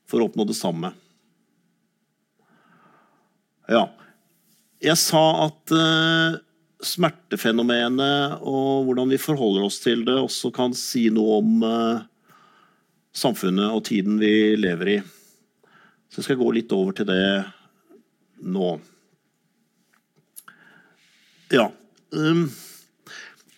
[0.03, 0.91] for å oppnå det samme.
[3.71, 3.87] Ja.
[4.83, 6.35] Jeg sa at uh,
[6.83, 12.03] smertefenomenet og hvordan vi forholder oss til det, også kan si noe om uh,
[13.15, 14.97] samfunnet og tiden vi lever i.
[16.11, 17.23] Så jeg skal gå litt over til det
[18.43, 18.73] nå.
[21.53, 21.69] Ja.
[22.11, 22.49] Um,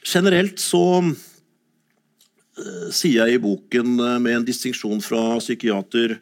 [0.06, 6.20] generelt så uh, sier jeg i boken med en distinksjon fra psykiater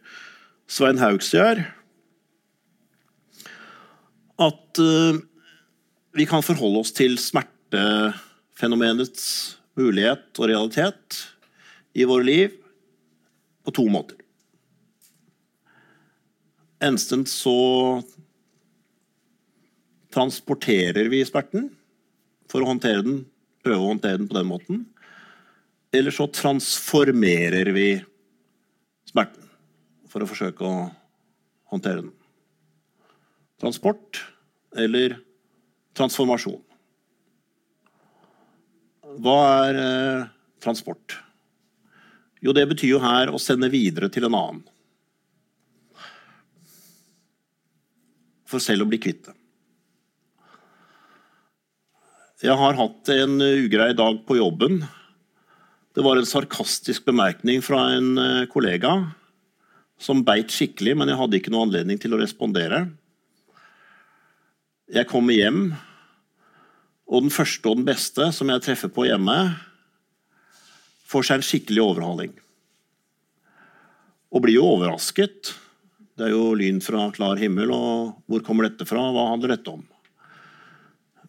[0.71, 1.65] Svein Haugsgjerd
[4.41, 5.19] at uh,
[6.13, 11.19] vi kan forholde oss til smertefenomenets mulighet og realitet
[11.97, 12.57] i våre liv
[13.63, 14.17] på to måter.
[16.83, 18.01] Enten så
[20.13, 21.69] transporterer vi smerten
[22.51, 23.23] for å håndtere den,
[23.63, 24.83] prøve å håndtere den på den måten.
[25.93, 27.87] Eller så transformerer vi
[29.09, 29.47] smerten
[30.09, 30.91] for å forsøke å
[31.73, 32.13] håndtere den.
[33.63, 34.19] Transport
[34.75, 35.13] eller
[35.95, 36.59] transformasjon.
[39.23, 39.35] Hva
[39.69, 40.23] er eh,
[40.63, 41.15] transport?
[42.43, 44.65] Jo, det betyr jo her å sende videre til en annen.
[48.51, 49.37] For selv å bli kvitt det.
[52.43, 54.81] Jeg har hatt en ugrei dag på jobben.
[55.95, 58.97] Det var en sarkastisk bemerkning fra en eh, kollega
[60.03, 62.89] som beit skikkelig, men jeg hadde ikke noe anledning til å respondere.
[64.91, 65.61] Jeg kommer hjem,
[67.07, 69.37] og den første og den beste som jeg treffer på hjemme,
[71.07, 72.33] får seg en skikkelig overhaling.
[74.33, 75.53] Og blir jo overrasket.
[76.17, 79.05] Det er jo lyn fra klar himmel, og hvor kommer dette fra?
[79.13, 79.85] Hva handler dette om?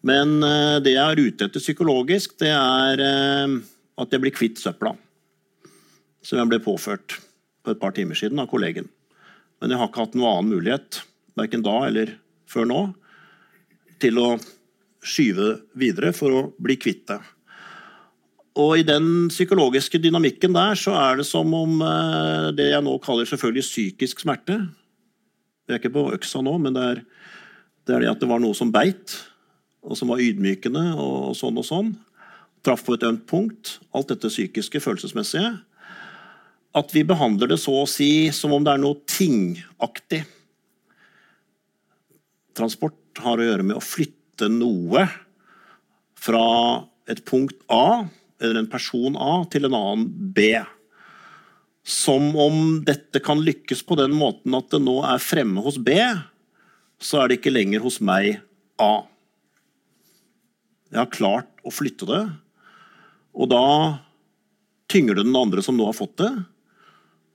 [0.05, 3.55] Men eh, det jeg er ute etter psykologisk, det er eh,
[4.01, 4.91] at jeg blir kvitt søpla.
[6.25, 7.21] Som jeg ble påført
[7.63, 8.91] for et par timer siden av kollegen.
[9.61, 11.01] Men jeg har ikke hatt noen annen mulighet,
[11.39, 12.17] verken da eller
[12.51, 12.83] før nå,
[14.01, 14.29] til å
[15.05, 17.19] skyve videre for å bli kvitt det.
[18.55, 22.95] Og I den psykologiske dynamikken der så er det som om eh, det jeg nå
[23.03, 24.61] kaller selvfølgelig psykisk smerte
[25.65, 27.01] Det er ikke på øksa nå, men det er,
[27.85, 29.17] det er det at det var noe som beit,
[29.83, 31.93] og som var ydmykende og sånn og sånn.
[32.65, 33.75] Traff på et ømt punkt.
[33.93, 35.51] Alt dette psykiske, følelsesmessige
[36.75, 40.25] at vi behandler det så å si som om det er noe tingaktig.
[42.55, 45.05] Transport har å gjøre med å flytte noe
[46.19, 46.45] fra
[47.09, 48.05] et punkt A,
[48.41, 50.55] eller en person A, til en annen B.
[51.85, 55.99] Som om dette kan lykkes på den måten at det nå er fremme hos B,
[57.01, 58.39] så er det ikke lenger hos meg
[58.81, 59.05] A.
[60.89, 62.23] Jeg har klart å flytte det,
[63.35, 63.65] og da
[64.91, 66.31] tynger det den andre som nå har fått det,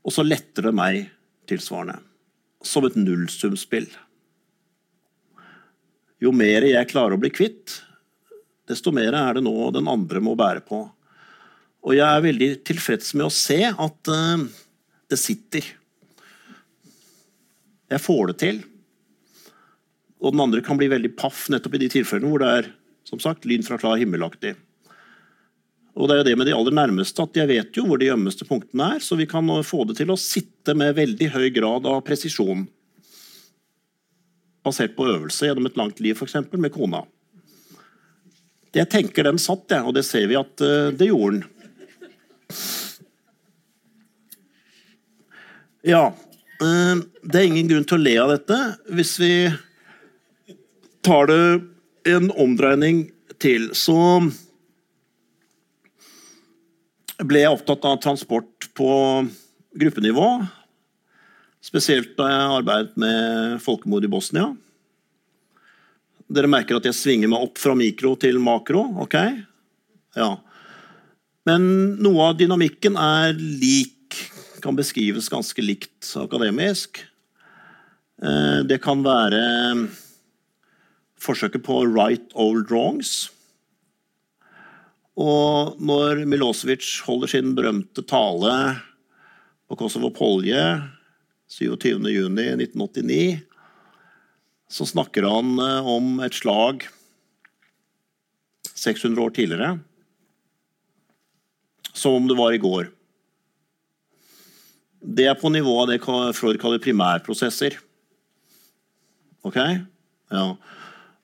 [0.00, 1.10] og så letter det meg
[1.50, 1.98] tilsvarende.
[2.64, 3.88] Som et nullsumspill.
[6.20, 7.80] Jo mer jeg klarer å bli kvitt,
[8.68, 10.82] desto mer er det nå den andre må bære på.
[11.80, 14.42] Og jeg er veldig tilfreds med å se at uh,
[15.08, 15.64] det sitter.
[17.90, 18.60] Jeg får det til.
[20.20, 22.68] Og den andre kan bli veldig paff nettopp i de tilfellene hvor det er
[23.08, 24.54] som sagt, lyn fra klar himmelaktig.
[25.98, 28.10] Og det er jo det med de aller nærmeste at jeg vet jo hvor de
[28.10, 31.88] gjemmeste punktene er, så vi kan få det til å sitte med veldig høy grad
[31.90, 32.68] av presisjon.
[34.66, 36.36] Basert på øvelse gjennom et langt liv, f.eks.
[36.52, 37.04] med kona.
[38.76, 41.46] Jeg tenker den satt, jeg, og det ser vi at uh, det gjorde den.
[45.90, 48.60] Ja, uh, det er ingen grunn til å le av dette
[48.92, 49.32] hvis vi
[51.06, 51.42] tar det
[52.12, 53.08] en omdreining
[53.40, 53.70] til.
[53.74, 53.96] Så
[57.26, 58.90] ble jeg opptatt av transport på
[59.80, 60.28] gruppenivå.
[61.60, 64.48] Spesielt da jeg arbeidet med folkemord i Bosnia.
[66.30, 68.86] Dere merker at jeg svinger meg opp fra mikro til makro.
[69.04, 69.16] ok?
[70.16, 70.30] Ja.
[71.48, 71.62] Men
[72.00, 74.16] noe av dynamikken er lik,
[74.64, 77.02] kan beskrives ganske likt akademisk.
[78.22, 79.42] Eh, det kan være
[81.20, 83.28] forsøket på right old wrongs.
[85.20, 88.54] Og når Milosevic holder sin berømte tale
[89.68, 90.62] på Kosovo Polje
[91.50, 93.40] 27.6.1989,
[94.70, 96.86] så snakker han eh, om et slag
[98.74, 99.70] 600 år tidligere,
[101.92, 102.88] som om det var i går.
[105.00, 107.76] Det er på nivå av det Freud kaller primærprosesser.
[109.44, 109.56] Ok?
[110.30, 110.44] Ja.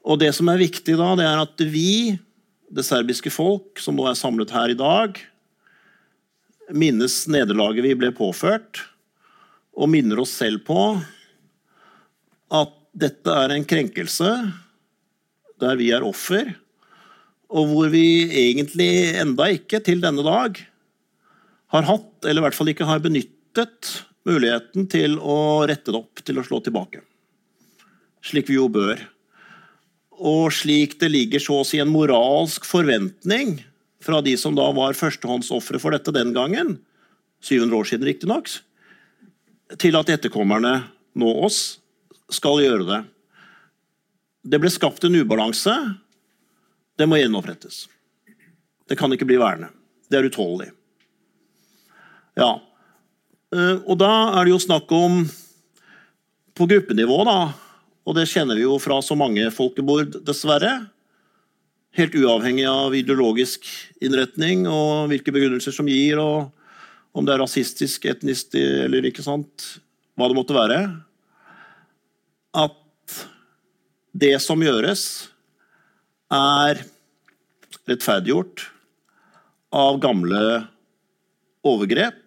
[0.07, 2.17] Og det som er viktig da, det er at vi
[2.73, 5.21] det serbiske folk, som nå er samlet her i dag,
[6.75, 8.83] minnes nederlaget vi ble påført,
[9.77, 10.81] og minner oss selv på
[12.57, 14.31] at dette er en krenkelse
[15.61, 16.49] der vi er offer,
[17.53, 20.59] og hvor vi egentlig enda ikke til denne dag
[21.75, 23.93] har hatt, eller i hvert fall ikke har benyttet,
[24.27, 27.01] muligheten til å rette det opp, til å slå tilbake.
[28.27, 28.99] Slik vi jo bør.
[30.17, 33.61] Og slik det ligger så å si en moralsk forventning
[34.03, 36.75] fra de som da var førstehåndsofre for dette den gangen,
[37.47, 38.51] 700 år siden riktignok,
[39.75, 40.79] til at etterkommerne
[41.19, 41.79] nå oss
[42.33, 43.03] skal gjøre det.
[44.47, 45.75] Det ble skapt en ubalanse.
[46.97, 47.87] Det må gjenopprettes.
[48.87, 49.73] Det kan ikke bli værende.
[50.07, 50.71] Det er utholdelig.
[52.39, 52.53] Ja.
[53.55, 55.25] Eh, og da er det jo snakk om
[56.57, 57.41] på gruppenivå, da,
[58.07, 60.87] og det kjenner vi jo fra så mange folkemord, dessverre.
[61.97, 63.67] Helt uavhengig av ideologisk
[64.05, 66.53] innretning og hvilke begrunnelser som gir, og
[67.17, 69.65] om det er rasistisk, etnisk eller ikke sant,
[70.17, 70.81] hva det måtte være.
[72.57, 73.17] At
[74.17, 75.31] det som gjøres,
[76.33, 76.81] er
[77.87, 78.65] rettferdiggjort
[79.77, 80.41] av gamle
[81.67, 82.23] overgrep.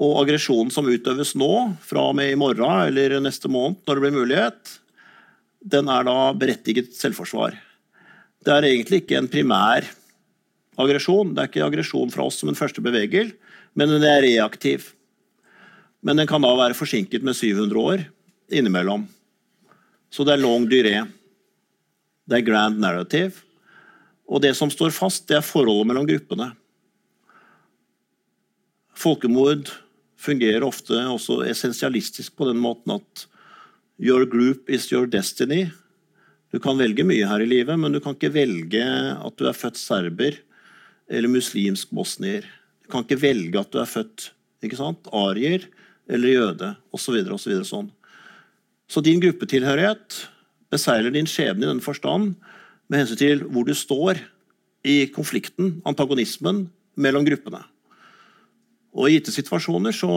[0.00, 1.50] Og aggresjonen som utøves nå,
[1.84, 4.76] fra og med i morgen eller neste måned, når det blir mulighet,
[5.60, 7.58] den er da berettiget selvforsvar.
[8.40, 9.84] Det er egentlig ikke en primær
[10.80, 11.34] aggresjon.
[11.34, 13.34] Det er ikke aggresjon fra oss som en første bevegel,
[13.74, 14.90] men den er reaktiv.
[16.00, 18.04] Men den kan da være forsinket med 700 år
[18.50, 19.04] innimellom.
[20.10, 20.96] Så det er long duré.
[22.26, 23.44] Det er grand narrative.
[24.30, 26.52] Og det som står fast, det er forholdet mellom gruppene.
[29.00, 29.70] Folkemord
[30.20, 33.26] fungerer ofte også essensialistisk på den måten at
[34.00, 35.70] your group is your destiny.
[36.50, 39.56] Du kan velge mye her i livet, men du kan ikke velge at du er
[39.56, 40.36] født serber
[41.10, 42.44] eller muslimsk bosnier.
[42.90, 44.30] Kan ikke velge at du er født
[44.64, 45.08] ikke sant?
[45.14, 45.64] arier
[46.10, 47.16] eller jøde osv.
[47.22, 47.90] Så, så, sånn.
[48.90, 50.24] så din gruppetilhørighet
[50.70, 52.34] beseiler din skjebne i den forstand
[52.90, 54.20] med hensyn til hvor du står
[54.86, 56.64] i konflikten, antagonismen,
[57.00, 57.62] mellom gruppene.
[58.96, 60.10] Og i gitte situasjoner så,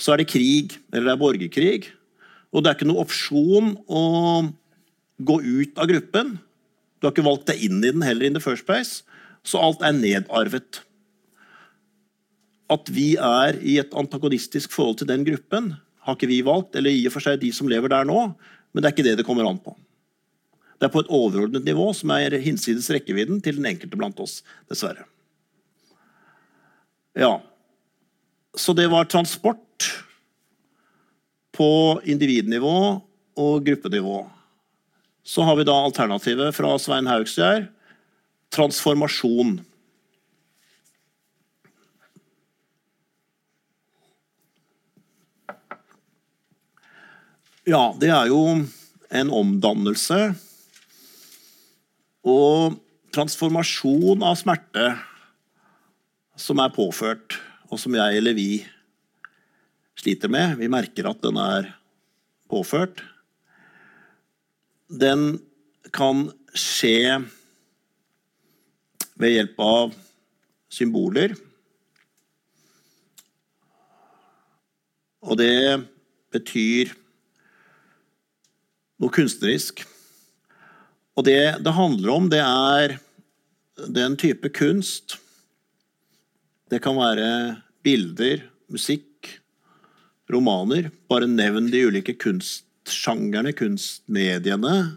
[0.00, 1.92] så er det krig, eller det er borgerkrig.
[2.54, 4.02] Og det er ikke noe opsjon å
[5.22, 6.34] gå ut av gruppen.
[6.98, 9.04] Du har ikke valgt deg inn i den heller in the first place.
[9.46, 10.82] Så alt er nedarvet.
[12.72, 16.92] At vi er i et antagonistisk forhold til den gruppen, har ikke vi valgt, eller
[16.92, 18.20] i og for seg de som lever der nå,
[18.72, 19.74] men det er ikke det det kommer an på.
[20.78, 24.42] Det er på et overordnet nivå som er hinsides rekkevidden til den enkelte blant oss,
[24.68, 25.06] dessverre.
[27.14, 27.38] Ja,
[28.58, 29.88] så det var transport
[31.54, 32.76] på individnivå
[33.38, 34.24] og gruppenivå.
[35.24, 37.68] Så har vi da alternativet fra Svein Haugstjær
[38.54, 39.56] transformasjon.
[47.64, 48.42] Ja, det er jo
[49.14, 50.18] en omdannelse
[52.24, 52.76] og
[53.14, 54.90] transformasjon av smerte
[56.36, 57.38] som er påført,
[57.72, 58.48] og som jeg eller vi
[59.96, 60.58] sliter med.
[60.60, 61.70] Vi merker at den er
[62.52, 63.00] påført
[64.88, 65.38] den
[65.94, 67.22] kan skje
[69.18, 69.94] ved hjelp av
[70.72, 71.34] symboler.
[75.24, 75.80] Og det
[76.34, 76.92] betyr
[79.00, 79.84] noe kunstnerisk.
[81.14, 82.98] Og det det handler om, det er
[83.90, 85.18] den type kunst
[86.70, 88.40] Det kan være bilder,
[88.72, 89.28] musikk,
[90.32, 90.88] romaner.
[91.12, 94.96] Bare nevn de ulike kunstsjangerne, kunstmediene,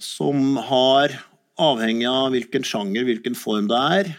[0.00, 1.12] som har,
[1.58, 4.10] avhengig av hvilken sjanger, hvilken form det er,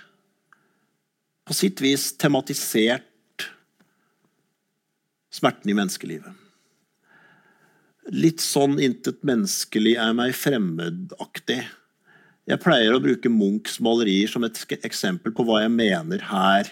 [1.48, 3.50] på sitt vis tematisert
[5.34, 6.49] smerten i menneskelivet.
[8.08, 11.68] Litt sånn 'intet menneskelig er meg fremmedaktig'.
[12.50, 16.72] Jeg pleier å bruke Munchs malerier som et eksempel på hva jeg mener her.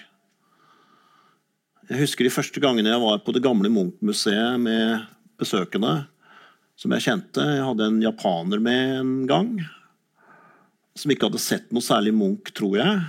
[1.87, 5.05] Jeg husker de første gangene jeg var på det gamle Munch-museet med
[5.37, 6.07] besøkende
[6.77, 7.45] som jeg kjente.
[7.45, 9.53] Jeg hadde en japaner med en gang.
[10.97, 13.05] Som ikke hadde sett noe særlig Munch, tror jeg.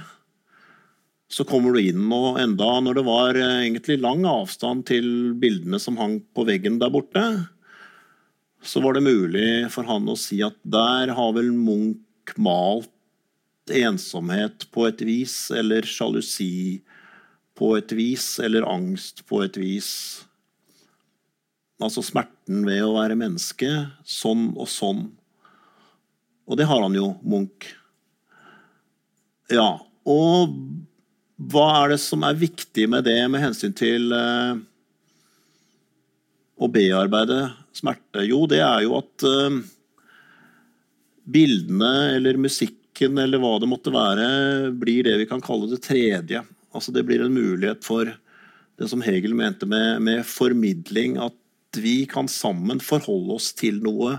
[1.29, 5.81] Så kommer du inn, og enda når det var eh, egentlig lang avstand til bildene
[5.81, 7.25] som hang på veggen der borte,
[8.63, 12.91] så var det mulig for han å si at der har vel Munch malt
[13.69, 16.81] ensomhet på et vis, eller sjalusi
[17.59, 19.91] på et vis, eller angst på et vis.
[21.79, 23.71] Altså smerten ved å være menneske.
[24.03, 25.05] Sånn og sånn.
[26.49, 27.69] Og det har han jo, Munch.
[29.53, 29.77] Ja.
[30.09, 30.55] Og
[31.39, 34.59] hva er det som er viktig med det med hensyn til eh,
[36.59, 37.43] å bearbeide
[37.79, 38.27] smerte?
[38.27, 39.59] Jo, det er jo at eh,
[41.29, 44.29] bildene eller musikken eller hva det måtte være,
[44.75, 46.43] blir det vi kan kalle det tredje.
[46.75, 48.11] Altså Det blir en mulighet for
[48.79, 51.19] det som Hegel mente med, med formidling.
[51.19, 54.19] At vi kan sammen forholde oss til noe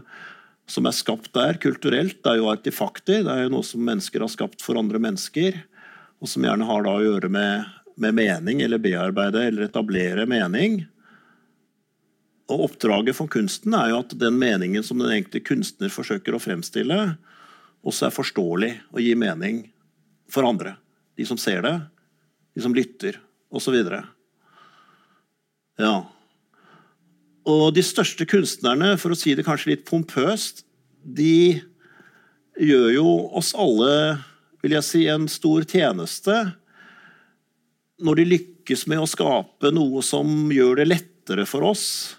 [0.69, 2.19] som er skapt der kulturelt.
[2.21, 5.57] Det er jo artifakter, det er jo noe som mennesker har skapt for andre mennesker.
[6.19, 7.67] Og som gjerne har da å gjøre med,
[7.99, 10.83] med mening, eller bearbeide eller etablere mening.
[12.49, 16.41] Og Oppdraget for kunsten er jo at den meningen som den enkelte kunstner forsøker å
[16.41, 16.97] fremstille,
[17.85, 19.67] også er forståelig og gir mening.
[20.29, 20.75] for andre.
[21.17, 21.73] De som ser det,
[22.53, 23.15] de som lytter,
[23.49, 23.73] osv.
[25.79, 25.95] Ja.
[27.49, 30.61] Og de største kunstnerne, for å si det kanskje litt pompøst,
[31.01, 31.63] de
[32.61, 33.07] gjør jo
[33.41, 34.19] oss alle,
[34.61, 36.37] vil jeg si, en stor tjeneste
[37.99, 42.18] når de lykkes med å skape noe som gjør det lettere for oss,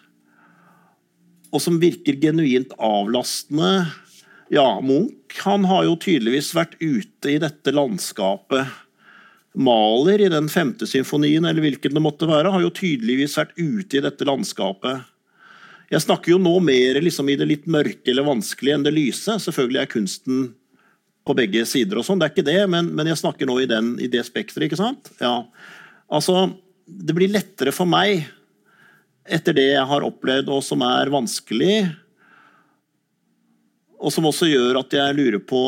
[1.50, 3.90] og som virker genuint avlastende.
[4.50, 8.70] Ja, Munch han har jo tydeligvis vært ute i dette landskapet.
[9.54, 13.98] Maler i den femte symfonien, eller hvilken det måtte være, har jo tydeligvis vært ute
[13.98, 15.06] i dette landskapet.
[15.90, 19.38] Jeg snakker jo nå mer liksom, i det litt mørke eller vanskelige enn det lyse.
[19.42, 20.42] Selvfølgelig er kunsten
[21.26, 23.68] på begge sider, og sånn, det er ikke det, men, men jeg snakker nå i,
[23.70, 24.68] den, i det spekteret.
[24.68, 25.10] ikke sant?
[25.20, 25.42] Ja.
[26.10, 26.48] Altså,
[26.86, 28.24] Det blir lettere for meg
[29.28, 31.76] etter det jeg har opplevd, og som er vanskelig,
[34.00, 35.62] og som også gjør at jeg lurer på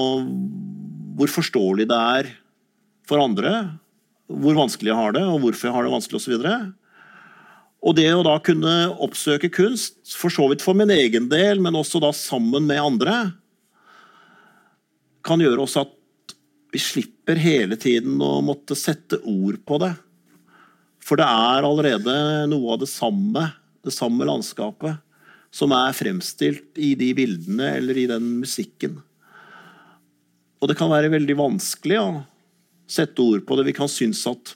[1.18, 2.30] hvor forståelig det er
[3.08, 3.76] for andre,
[4.32, 6.46] hvor vanskelig jeg har det, og hvorfor jeg har det vanskelig osv.
[7.82, 8.74] Og det å da kunne
[9.04, 13.16] oppsøke kunst, for så vidt for min egen del, men også da sammen med andre,
[15.22, 15.92] kan gjøre oss at
[16.72, 19.92] vi slipper hele tiden å måtte sette ord på det.
[21.02, 22.14] For det er allerede
[22.50, 23.48] noe av det samme,
[23.82, 25.00] det samme landskapet,
[25.52, 29.00] som er fremstilt i de bildene eller i den musikken.
[30.62, 32.10] Og det kan være veldig vanskelig å
[32.90, 33.66] sette ord på det.
[33.68, 34.54] Vi kan synes at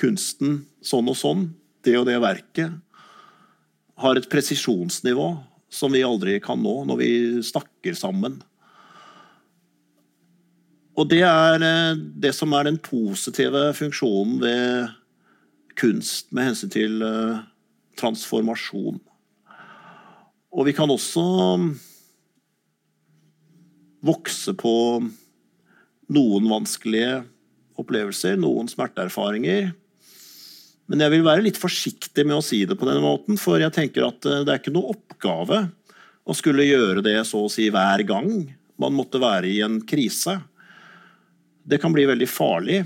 [0.00, 1.46] kunsten sånn og sånn,
[1.86, 2.74] det og det verket,
[3.96, 5.30] har et presisjonsnivå
[5.72, 7.10] som vi aldri kan nå når vi
[7.46, 8.40] snakker sammen.
[10.96, 14.94] Og det er eh, det som er den positive funksjonen ved
[15.78, 17.44] kunst med hensyn til eh,
[18.00, 19.00] transformasjon.
[20.56, 21.24] Og vi kan også
[24.06, 24.74] vokse på
[26.06, 27.24] noen vanskelige
[27.76, 29.72] opplevelser, noen smerteerfaringer.
[30.86, 33.74] Men jeg vil være litt forsiktig med å si det på denne måten, for jeg
[33.74, 35.66] tenker at eh, det er ikke noe oppgave
[36.26, 38.30] å skulle gjøre det så å si hver gang
[38.80, 40.38] man måtte være i en krise.
[41.66, 42.84] Det kan bli veldig farlig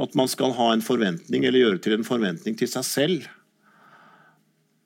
[0.00, 3.28] at man skal ha en forventning eller gjøre til en forventning til seg selv.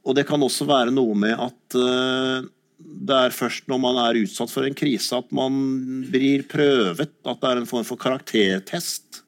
[0.04, 2.44] Og det kan også være noe med at uh,
[2.84, 5.54] det er først når man er utsatt for en krise at man
[6.10, 9.22] blir prøvet, at det er en form for karaktertest.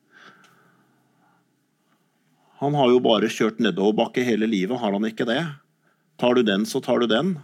[2.61, 5.43] Han har jo bare kjørt nedoverbakke hele livet, har han ikke det?
[6.21, 7.37] Tar du den, så tar du den.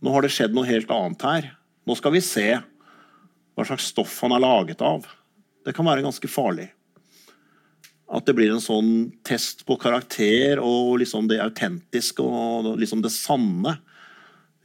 [0.00, 1.48] Nå har det skjedd noe helt annet her.
[1.88, 2.48] Nå skal vi se
[3.56, 5.08] hva slags stoff han er laget av.
[5.64, 6.68] Det kan være ganske farlig.
[8.10, 8.92] At det blir en sånn
[9.26, 13.76] test på karakter og liksom det autentiske og liksom det sanne.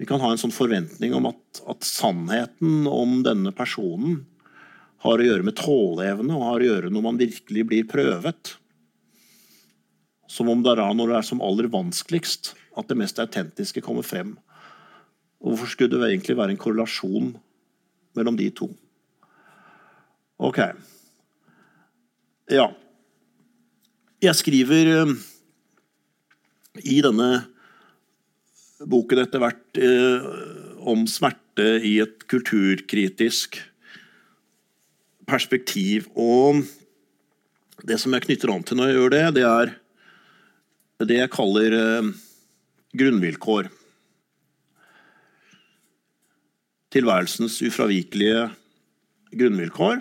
[0.01, 4.23] Vi kan ha en sånn forventning om at, at, sannheten om denne personen
[5.05, 8.55] har å gjøre med tåleevne og har å gjøre når man virkelig blir prøvet.
[10.27, 13.83] Som om det er da når det er som aller vanskeligst at det mest autentiske
[13.85, 14.33] kommer frem.
[15.39, 17.35] Og hvorfor skulle det egentlig være en korrelasjon
[18.17, 18.71] mellom de to?
[20.41, 20.59] Ok.
[22.51, 22.67] Ja.
[24.23, 25.09] Jeg skriver eh,
[26.87, 27.29] i denne
[28.87, 30.27] boken etter hvert eh,
[30.87, 33.59] om smerte i et kulturkritisk
[35.27, 36.07] perspektiv.
[36.15, 36.63] Og
[37.83, 39.73] det som jeg knytter an til når jeg gjør det, det er
[41.11, 42.09] det jeg kaller eh,
[42.95, 43.67] grunnvilkår.
[46.95, 48.47] Tilværelsens ufravikelige
[49.35, 49.99] grunnvilkår.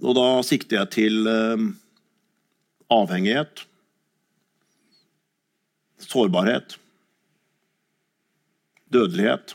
[0.00, 1.30] Og da sikter jeg til
[2.90, 3.64] avhengighet,
[6.00, 6.76] sårbarhet,
[8.90, 9.54] dødelighet,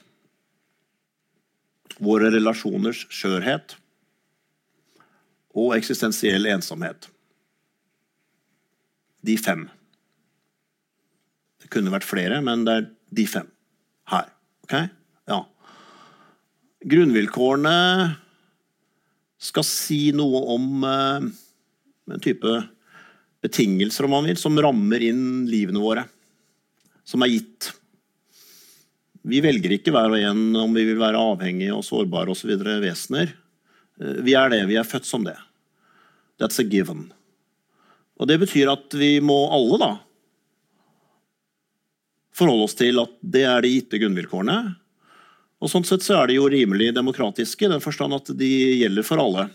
[2.04, 3.78] våre relasjoners skjørhet
[5.56, 7.08] og eksistensiell ensomhet.
[9.26, 9.66] De fem.
[11.64, 13.48] Det kunne vært flere, men det er de fem
[14.12, 14.30] her.
[14.66, 14.76] Ok?
[15.32, 15.40] Ja.
[16.86, 17.78] Grunnvilkårene
[19.42, 21.26] skal si noe om uh,
[22.12, 22.52] en type
[23.46, 26.06] betingelser om man vil, som rammer inn livene våre.
[27.06, 27.72] Som er gitt.
[29.26, 32.50] Vi velger ikke hver og en om vi vil være avhengige og sårbare og så
[32.82, 33.36] vesener.
[34.02, 34.66] Eh, vi er det.
[34.70, 35.38] Vi er født som det.
[36.42, 37.12] That's a given.
[38.20, 39.92] Og Det betyr at vi må alle da
[42.36, 44.76] forholde oss til at det er de gitte grunnvilkårene.
[45.64, 48.50] Og Sånn sett så er de jo rimelig demokratiske, i den forstand at de
[48.82, 49.48] gjelder for alle.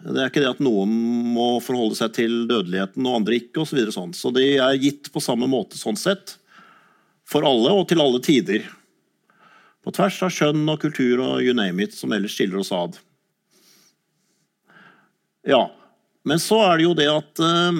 [0.00, 0.92] Det er ikke det at noen
[1.34, 3.60] må forholde seg til dødeligheten og andre ikke.
[3.60, 4.14] Og så, videre, sånn.
[4.16, 6.38] så de er gitt på samme måte sånn sett
[7.28, 8.64] for alle og til alle tider.
[9.84, 12.96] På tvers av skjønn og kultur og you name it, som ellers skiller oss ad.
[15.48, 15.68] Ja.
[16.24, 17.78] Men så er det jo det at eh,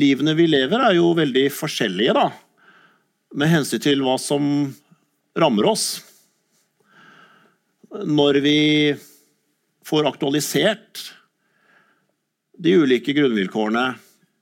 [0.00, 2.30] livene vi lever, er jo veldig forskjellige, da.
[3.36, 4.44] Med hensyn til hva som
[5.36, 5.86] rammer oss.
[7.92, 8.58] Når vi
[9.92, 11.14] får aktualisert
[12.56, 13.82] de ulike grunnvilkårene,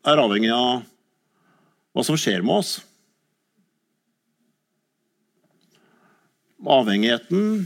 [0.07, 0.85] er avhengig av
[1.91, 2.71] hva som skjer med oss.
[6.63, 7.65] Avhengigheten,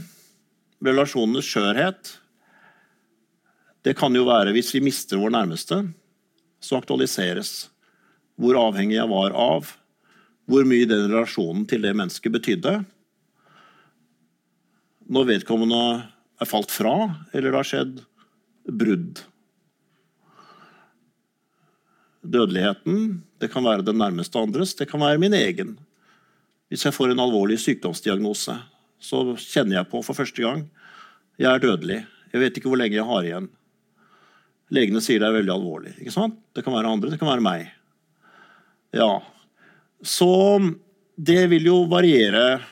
[0.81, 2.09] relasjonenes skjørhet,
[3.85, 5.83] det kan jo være hvis vi mister vår nærmeste,
[6.57, 7.67] så aktualiseres
[8.41, 9.69] hvor avhengig jeg var av,
[10.49, 12.79] hvor mye den relasjonen til det mennesket betydde.
[15.05, 15.85] Når vedkommende
[16.41, 16.95] er falt fra,
[17.31, 18.03] eller det har skjedd
[18.65, 19.21] brudd.
[22.25, 25.75] Dødeligheten det kan være den nærmeste andres, det kan være min egen.
[26.71, 28.55] Hvis jeg får en alvorlig sykdomsdiagnose,
[28.99, 30.65] så kjenner jeg på for første gang
[31.39, 31.99] jeg er dødelig.
[32.31, 33.49] Jeg vet ikke hvor lenge jeg har igjen.
[34.73, 35.93] Legene sier det er veldig alvorlig.
[35.99, 36.37] ikke sant?
[36.55, 37.67] Det kan være andre, det kan være meg.
[38.95, 39.19] Ja.
[40.01, 40.31] Så
[41.15, 42.63] det vil jo variere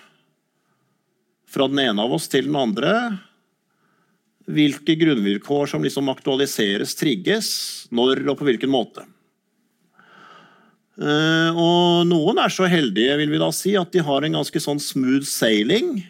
[1.53, 2.93] fra den ene av oss til den andre.
[4.44, 7.50] Hvilke grunnvilkår som liksom aktualiseres, trigges,
[7.96, 9.06] når og på hvilken måte.
[11.00, 14.62] Eh, og noen er så heldige vil vi da si, at de har en ganske
[14.62, 16.04] sånn smooth sailing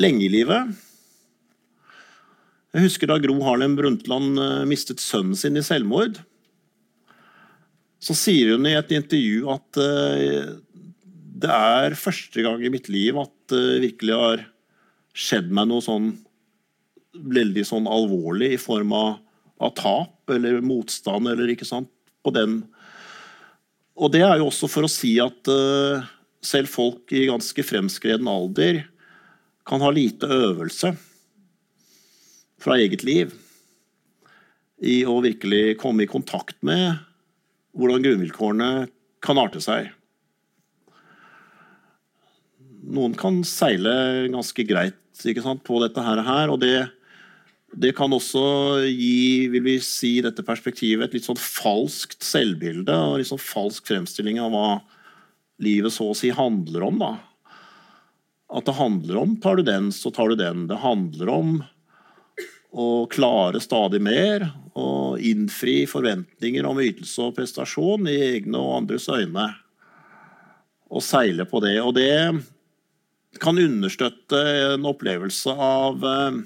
[0.00, 0.74] lenge i livet.
[2.70, 6.20] Jeg husker da Gro Harlem Brundtland eh, mistet sønnen sin i selvmord.
[8.00, 10.56] Så sier hun i et intervju at uh,
[11.40, 14.44] det er første gang i mitt liv at det virkelig har
[15.12, 16.06] skjedd meg noe sånn
[17.14, 19.18] veldig sånn alvorlig i form av,
[19.62, 21.90] av tap eller motstand eller ikke sant,
[22.24, 22.62] på den.
[24.00, 26.04] Og det er jo også for å si at uh,
[26.44, 28.84] selv folk i ganske fremskreden alder
[29.68, 30.94] kan ha lite øvelse
[32.60, 33.32] fra eget liv
[34.80, 36.96] i å virkelig komme i kontakt med
[37.76, 38.70] hvordan grunnvilkårene
[39.22, 39.90] kan arte seg.
[42.90, 43.92] Noen kan seile
[44.32, 46.88] ganske greit på dette her, og det,
[47.72, 48.42] det kan også
[48.88, 53.86] gi vil vi si, dette perspektivet et litt sånn falskt selvbilde og litt sånn falsk
[53.86, 54.70] fremstilling av hva
[55.62, 56.98] livet så å si handler om.
[56.98, 57.12] da.
[58.50, 60.66] At det handler om tar du den, så tar du den.
[60.70, 61.52] Det handler om
[62.70, 64.48] å klare stadig mer
[64.78, 69.50] og innfri forventninger om ytelse og prestasjon i egne og andres øyne.
[70.90, 71.76] Og seile på det.
[71.82, 74.40] Og det kan understøtte
[74.72, 76.40] en opplevelse av eh,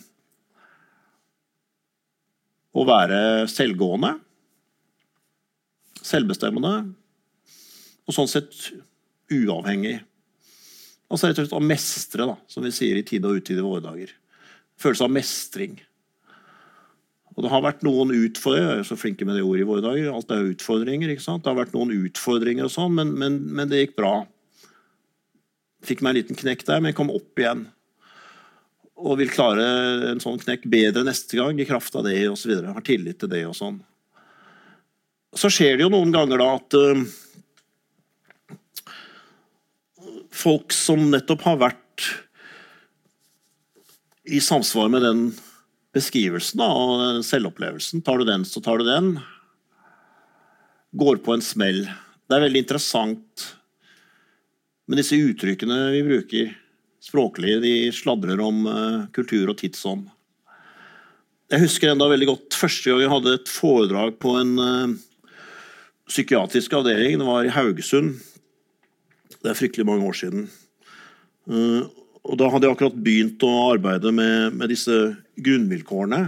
[2.75, 3.19] å være
[3.51, 4.17] selvgående,
[6.05, 6.75] selvbestemmende
[8.05, 8.69] og sånn sett
[9.33, 9.97] uavhengig.
[11.09, 13.67] Altså rett og slett å mestre, da, som vi sier i tid og utide i
[13.67, 14.13] våre dager.
[14.81, 15.79] Følelse av mestring.
[17.35, 19.83] Og det har vært noen utfordringer jeg er så flinke med det ordet i våre
[19.83, 21.43] dager, alt er utfordringer, ikke sant?
[21.45, 24.15] Det har vært noen utfordringer og sånn, men, men, men, det gikk bra.
[25.85, 27.67] Fikk meg en liten knekk der, men kom opp igjen.
[28.95, 29.65] Og vil klare
[30.13, 32.53] en sånn knekk bedre neste gang i kraft av det osv.
[32.63, 33.81] Har tillit til det og sånn.
[35.35, 37.03] Så skjer det jo noen ganger da at uh,
[40.35, 42.07] folk som nettopp har vært
[44.25, 45.27] i samsvar med den
[45.95, 48.03] beskrivelsen da, og selvopplevelsen.
[48.07, 49.15] Tar du den, så tar du den.
[50.95, 51.85] Går på en smell.
[52.25, 53.49] Det er veldig interessant
[54.89, 56.53] med disse uttrykkene vi bruker
[57.05, 57.59] språklig.
[57.63, 60.07] De sladrer om uh, kultur og tidsånd.
[61.53, 64.95] Jeg husker enda veldig godt første gang jeg hadde et foredrag på en uh,
[66.09, 67.19] psykiatrisk avdeling.
[67.21, 68.17] Det var i Haugesund.
[69.35, 70.49] Det er fryktelig mange år siden.
[71.51, 71.85] Uh,
[72.25, 74.97] og da hadde jeg akkurat begynt å arbeide med, med disse
[75.45, 76.23] grunnvilkårene.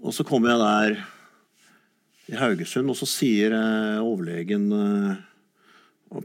[0.00, 0.96] Og så kommer jeg der
[2.32, 3.52] i Haugesund, og så sier
[4.00, 4.70] overlegen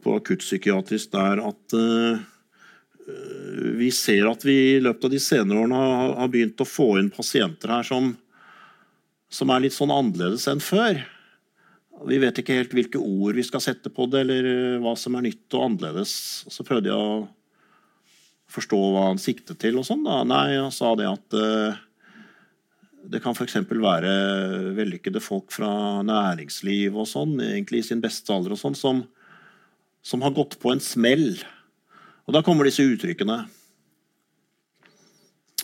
[0.02, 1.76] på akuttpsykiatrisk der at
[3.78, 5.80] vi ser at vi i løpet av de senere årene
[6.20, 8.14] har, begynt å få inn pasienter her som,
[9.32, 11.02] som er litt sånn annerledes enn før.
[12.08, 15.18] Vi vet ikke helt hvilke ord vi skal sette på det, eller eh, hva som
[15.18, 16.14] er nytt og annerledes.
[16.50, 17.28] Så prøvde jeg å
[18.52, 19.78] forstå hva han siktet til.
[19.80, 20.04] og sånn.
[20.04, 21.78] Nei, Han sa det at uh,
[23.12, 23.62] det kan f.eks.
[23.70, 24.16] være
[24.76, 29.06] vellykkede folk fra næringsliv og sånn, egentlig i sin beste alder og sånn, som,
[30.04, 31.36] som har gått på en smell.
[32.28, 33.44] Og da kommer disse uttrykkene.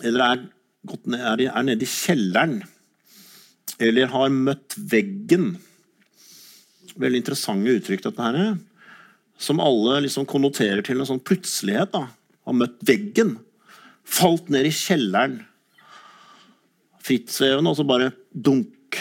[0.05, 0.43] Eller er,
[1.09, 2.59] ned, er nede i kjelleren.
[3.81, 5.55] Eller har møtt veggen
[7.01, 8.55] veldig interessante uttrykk, dette her,
[9.37, 11.93] som alle liksom konnoterer til en sånn plutselighet.
[11.93, 12.07] da,
[12.47, 13.37] Har møtt veggen.
[14.03, 15.43] Falt ned i kjelleren.
[17.07, 18.97] frittsvevende, og så bare dunk.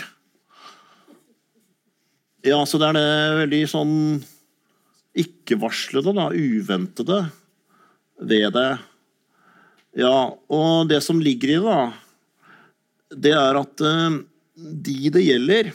[2.47, 3.95] Ja, så det er det veldig sånn
[5.17, 7.21] ikke-varslede, da, uventede
[8.21, 8.71] ved det.
[9.97, 10.17] Ja,
[10.53, 11.81] og det som ligger i det, da,
[13.27, 14.19] det er at uh,
[14.57, 15.73] de det gjelder,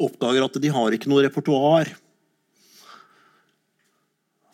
[0.00, 1.90] oppdager at de har ikke noe repertoar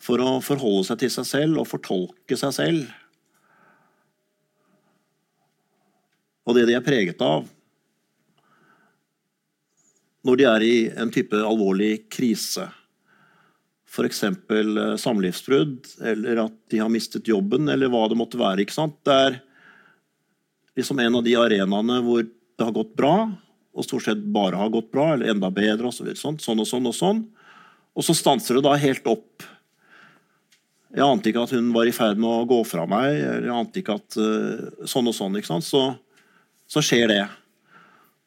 [0.03, 2.91] for å forholde seg til seg selv og fortolke seg selv.
[6.43, 7.47] Og det de er preget av
[10.23, 12.69] når de er i en type alvorlig krise.
[13.93, 14.23] F.eks.
[14.23, 18.63] Eh, samlivsbrudd, eller at de har mistet jobben, eller hva det måtte være.
[18.63, 18.97] ikke sant?
[19.05, 19.39] Det er
[20.79, 23.15] liksom en av de arenaene hvor det har gått bra,
[23.73, 26.61] og stort sett bare har gått bra, eller enda bedre, og så videre, sånn, sånn
[26.61, 27.23] og sånn og sånn.
[27.93, 29.45] Og så stanser det da helt opp.
[30.93, 33.17] Jeg ante ikke at hun var i ferd med å gå fra meg.
[33.17, 35.37] eller jeg ante ikke at uh, Sånn og sånn.
[35.37, 35.65] ikke sant?
[35.65, 35.81] Så,
[36.69, 37.23] så, skjer det.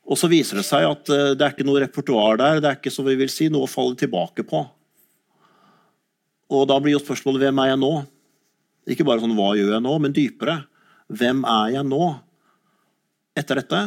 [0.07, 2.61] Og så viser det seg at uh, det er ikke noe repertoar der.
[2.63, 4.63] Det er ikke som vi vil si, noe å falle tilbake på.
[6.55, 7.95] Og da blir jo spørsmålet hvem er jeg nå?
[8.87, 10.61] Ikke bare sånn hva gjør jeg nå, men dypere.
[11.11, 12.05] Hvem er jeg nå
[13.37, 13.81] etter dette?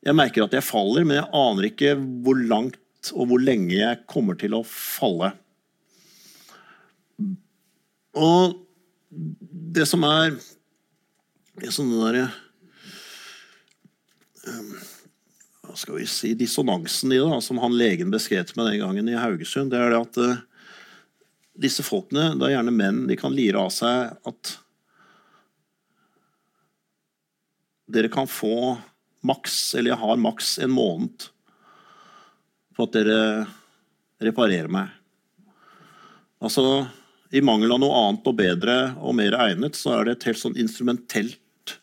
[0.00, 1.92] Jeg merker at jeg faller, men jeg aner ikke
[2.24, 2.78] hvor langt
[3.12, 5.34] og hvor lenge jeg kommer til å falle.
[8.16, 8.56] Og
[9.76, 10.32] det som er
[11.60, 12.28] det sånn derre
[14.46, 14.99] um, Hva
[15.78, 19.72] skal vi si Dissonansen i det, som han legen beskrev meg den gangen i Haugesund,
[19.72, 20.42] det er det at uh,
[21.60, 24.54] disse folkene, det er gjerne menn, de kan lire av seg at
[27.90, 28.78] dere kan få
[29.26, 31.26] maks, eller jeg har maks en måned
[32.76, 33.20] på at dere
[34.22, 34.88] reparerer meg.
[36.40, 36.86] Altså,
[37.34, 40.40] I mangel av noe annet og bedre og mer egnet, så er det et helt
[40.40, 41.76] sånn instrumentelt,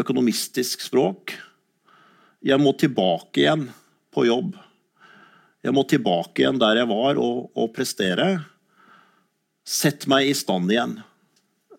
[0.00, 1.36] økonomistisk språk.
[2.44, 3.68] Jeg må tilbake igjen
[4.12, 4.52] på jobb.
[5.64, 8.28] Jeg må tilbake igjen der jeg var, og, og prestere.
[9.64, 10.98] Sett meg i stand igjen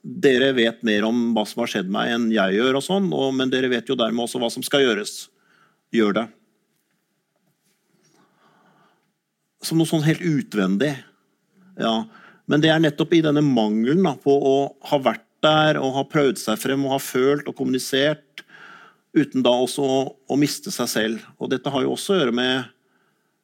[0.05, 3.31] dere vet mer om hva som har skjedd meg, enn jeg gjør, og sånn, og,
[3.33, 5.15] men dere vet jo dermed også hva som skal gjøres.
[5.95, 6.25] Gjør det.
[9.65, 10.93] Som noe sånn helt utvendig.
[11.81, 11.95] Ja.
[12.45, 14.55] Men det er nettopp i denne mangelen da, på å
[14.91, 18.44] ha vært der og ha prøvd seg frem og ha følt og kommunisert,
[19.15, 21.27] uten da også å, å miste seg selv.
[21.39, 22.71] Og dette har jo også å gjøre med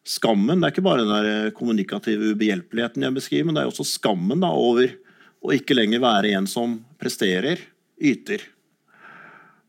[0.08, 0.60] skammen.
[0.60, 3.88] Det er ikke bare den der kommunikative ubehjelpeligheten jeg beskriver, men det er jo også
[3.94, 4.92] skammen da, over
[5.42, 7.62] å ikke lenger være en som presterer,
[8.02, 8.44] yter.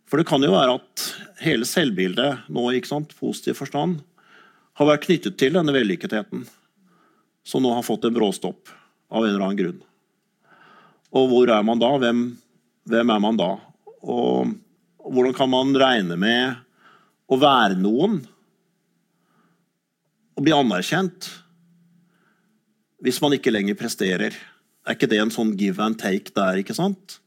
[0.08, 1.04] For det kan jo være at
[1.44, 4.00] hele selvbildet nå, ikke sant, positiv forstand,
[4.76, 6.46] har vært knyttet til denne vellykketheten,
[7.44, 8.72] som nå har fått en bråstopp
[9.12, 9.80] av en eller annen grunn.
[11.12, 11.90] Og hvor er man da?
[12.00, 12.22] Hvem,
[12.88, 13.50] hvem er man da?
[14.02, 14.54] Og
[15.02, 16.58] hvordan kan man regne med
[17.32, 18.20] å være noen
[20.32, 21.28] og bli anerkjent
[23.02, 24.34] hvis man ikke lenger presterer?
[24.86, 27.18] Er ikke det en sånn give and take der, ikke sant?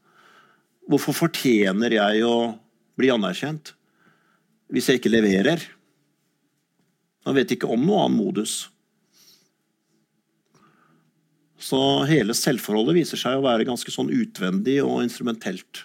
[0.88, 2.54] Hvorfor fortjener jeg å
[2.96, 3.74] bli anerkjent
[4.72, 5.60] hvis jeg ikke leverer?
[7.26, 8.54] Man vet ikke om noe annen modus.
[11.60, 15.84] Så hele selvforholdet viser seg å være ganske sånn utvendig og instrumentelt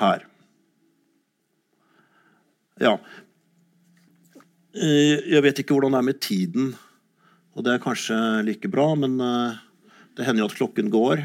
[0.00, 0.26] her.
[2.82, 2.96] Ja.
[4.76, 6.74] Eh, jeg vet ikke hvordan det er med tiden,
[7.56, 9.56] og det er kanskje like bra, men eh,
[10.16, 11.24] det hender jo at klokken går.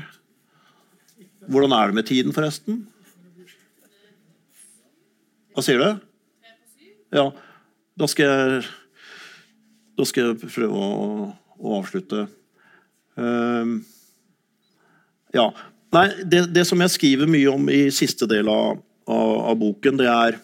[1.52, 2.86] Hvordan er det med tiden, forresten?
[5.52, 5.90] Hva sier du?
[7.12, 7.26] Ja,
[8.00, 8.62] da skal jeg
[10.00, 11.26] Da skal jeg prøve å,
[11.60, 12.24] å avslutte.
[13.20, 13.82] Uh,
[15.36, 15.50] ja.
[15.92, 18.80] Nei, det, det, som jeg skriver mye om i siste del av,
[19.12, 20.38] av, av boken, det er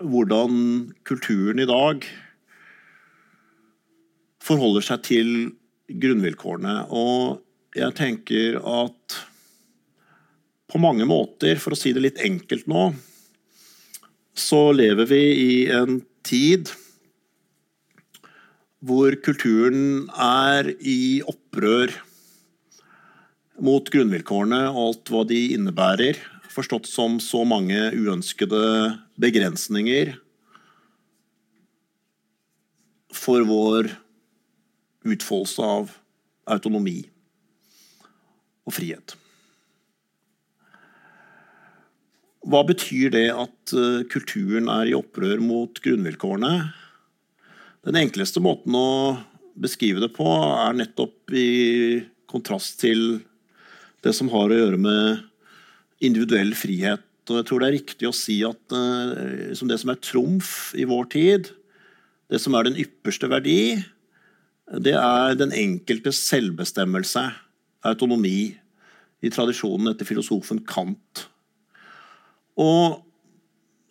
[0.00, 0.54] hvordan
[1.08, 2.06] kulturen i dag
[4.46, 5.34] forholder seg til
[6.00, 6.78] grunnvilkårene.
[6.88, 9.18] Og jeg tenker at
[10.72, 12.88] på mange måter, for å si det litt enkelt nå,
[14.36, 16.72] så lever vi i en tid
[18.86, 21.92] hvor kulturen er i opprør
[23.62, 26.18] mot grunnvilkårene og alt hva de innebærer,
[26.52, 30.14] forstått som så mange uønskede begrensninger
[33.16, 33.90] for vår
[35.06, 35.92] utfoldelse av
[36.50, 36.98] autonomi
[38.66, 39.16] og frihet.
[42.46, 46.52] Hva betyr det at eh, kulturen er i opprør mot grunnvilkårene?
[47.86, 48.90] Den enkleste måten å
[49.58, 51.48] beskrive det på er nettopp i
[52.30, 53.18] kontrast til
[54.06, 55.24] det som har å gjøre med
[56.06, 57.04] individuell frihet.
[57.26, 58.74] Og jeg tror det er riktig å si at
[59.50, 61.50] liksom det som er trumf i vår tid,
[62.30, 63.78] det som er den ypperste verdi,
[64.82, 67.24] det er den enkeltes selvbestemmelse,
[67.86, 68.56] autonomi,
[69.24, 71.26] i tradisjonen etter filosofen Kant.
[72.60, 73.02] Og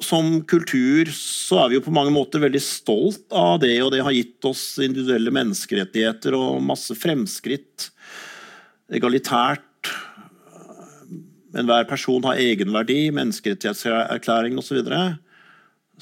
[0.04, 4.04] som kultur så er vi jo på mange måter veldig stolt av det, og det
[4.06, 7.90] har gitt oss individuelle menneskerettigheter og masse fremskritt.
[8.94, 9.64] Egalitært.
[11.56, 14.82] Enhver person har egenverdi, menneskerettighetserklæringen osv.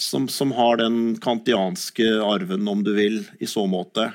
[0.01, 4.08] Som, som har den kantianske arven, om du vil, i så måte.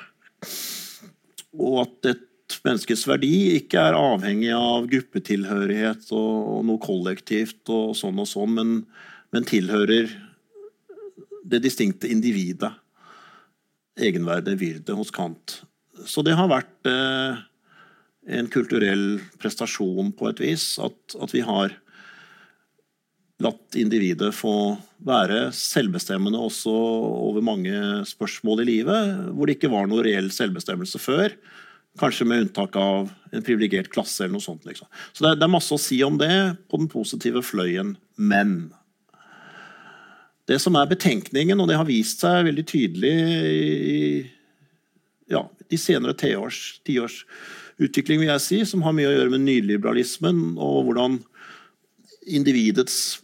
[1.55, 7.95] Og at et menneskets verdi ikke er avhengig av gruppetilhørighet og, og noe kollektivt og
[7.99, 8.74] sånn og sånn, men
[9.34, 10.11] men tilhører
[11.49, 12.72] det distinkte individet.
[13.99, 15.61] Egenverdet, virdet, hos Kant.
[16.07, 17.41] Så det har vært eh,
[18.28, 21.72] en kulturell prestasjon på et vis at, at, vi har
[23.42, 24.76] latt individet få
[25.06, 27.74] være selvbestemmende også over mange
[28.08, 31.36] spørsmål i livet, hvor det ikke var noe reell selvbestemmelse før.
[31.98, 34.24] Kanskje med unntak av en privilegert klasse.
[34.24, 34.66] eller noe sånt.
[34.66, 34.90] Liksom.
[35.12, 37.96] Så det det er masse å si om det på den positive fløyen.
[38.16, 38.72] Men
[40.50, 44.02] det som er betenkningen, og det har vist seg veldig tydelig i
[45.28, 47.22] ja, de senere tiårs, tiårs
[47.78, 51.20] utvikling, vil jeg si, som har mye å gjøre med nyliberalismen og hvordan
[52.28, 53.20] individets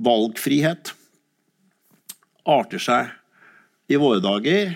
[0.00, 0.92] valgfrihet
[2.48, 3.10] arter seg
[3.90, 4.74] i våre dager.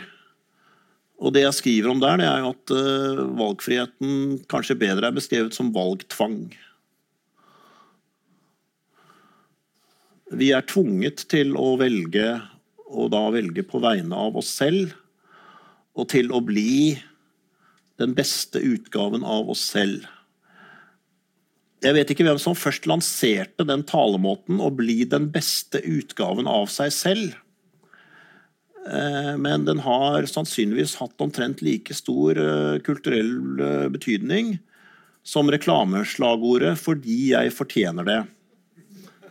[1.23, 5.17] Og det jeg skriver om der, det er jo at uh, valgfriheten kanskje bedre er
[5.17, 6.39] beskrevet som valgtvang.
[10.35, 12.41] Vi er tvunget til å velge,
[12.91, 14.95] og da velge på vegne av oss selv,
[15.95, 16.97] og til å bli
[18.05, 20.05] den beste utgaven av oss selv.
[21.85, 26.71] Jeg vet ikke hvem som først lanserte den talemåten, å bli den beste utgaven av
[26.73, 27.35] seg selv.
[28.85, 34.57] Eh, men den har sannsynligvis hatt omtrent like stor eh, kulturell eh, betydning
[35.25, 38.25] som reklameslagordet 'fordi jeg fortjener det'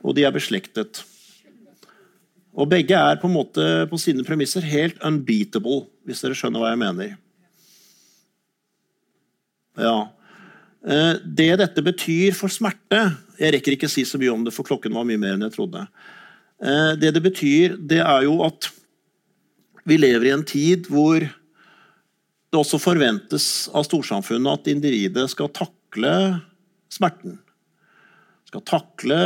[0.03, 1.01] og de er beslektet.
[2.53, 6.81] Og begge er på måte på sine premisser helt unbeatable, hvis dere skjønner hva jeg
[6.83, 7.15] mener.
[9.79, 9.97] Ja.
[10.85, 12.99] Eh, det dette betyr for smerte
[13.39, 15.55] Jeg rekker ikke si så mye om det, for klokken var mye mer enn jeg
[15.55, 15.85] trodde.
[16.63, 18.69] Eh, det det betyr, det er jo at
[19.89, 26.13] vi lever i en tid hvor det også forventes av storsamfunnet at individet skal takle
[26.93, 27.39] smerten
[28.53, 29.19] skal takle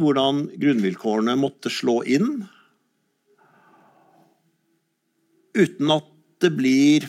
[0.00, 2.46] hvordan grunnvilkårene måtte slå inn,
[5.52, 6.06] uten at
[6.40, 7.04] det blir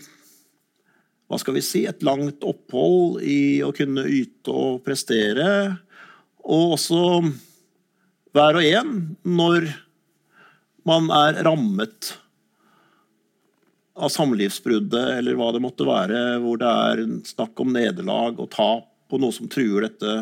[1.32, 5.78] hva skal vi si, et langt opphold i å kunne yte og prestere.
[6.44, 7.04] Og også
[8.36, 9.70] hver og en når
[10.84, 12.10] man er rammet
[13.96, 19.16] av samlivsbruddet eller hva det måtte være, hvor det er snakk om nederlag og tap
[19.16, 20.18] og noe som truer dette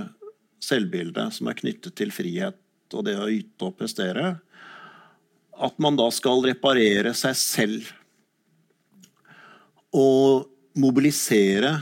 [0.61, 2.59] selvbildet som er knyttet til frihet
[2.93, 4.35] og det å yte og prestere,
[5.57, 7.89] at man da skal reparere seg selv
[9.89, 10.45] og
[10.77, 11.79] mobilisere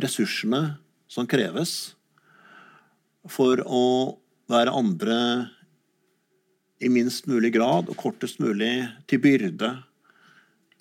[0.00, 0.62] ressursene
[1.10, 1.94] som kreves
[3.28, 3.84] for å
[4.50, 5.18] være andre
[6.82, 9.70] i minst mulig grad og kortest mulig til byrde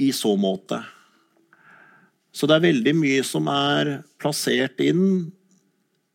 [0.01, 0.81] i så måte.
[2.31, 5.31] Så det er veldig mye som er plassert inn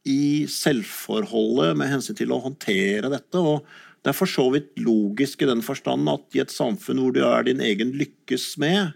[0.06, 3.38] i selvforholdet med hensyn til å håndtere dette.
[3.38, 3.66] og
[4.02, 7.22] Det er for så vidt logisk i den forstand at i et samfunn hvor du
[7.26, 8.94] er din egen lykkes med,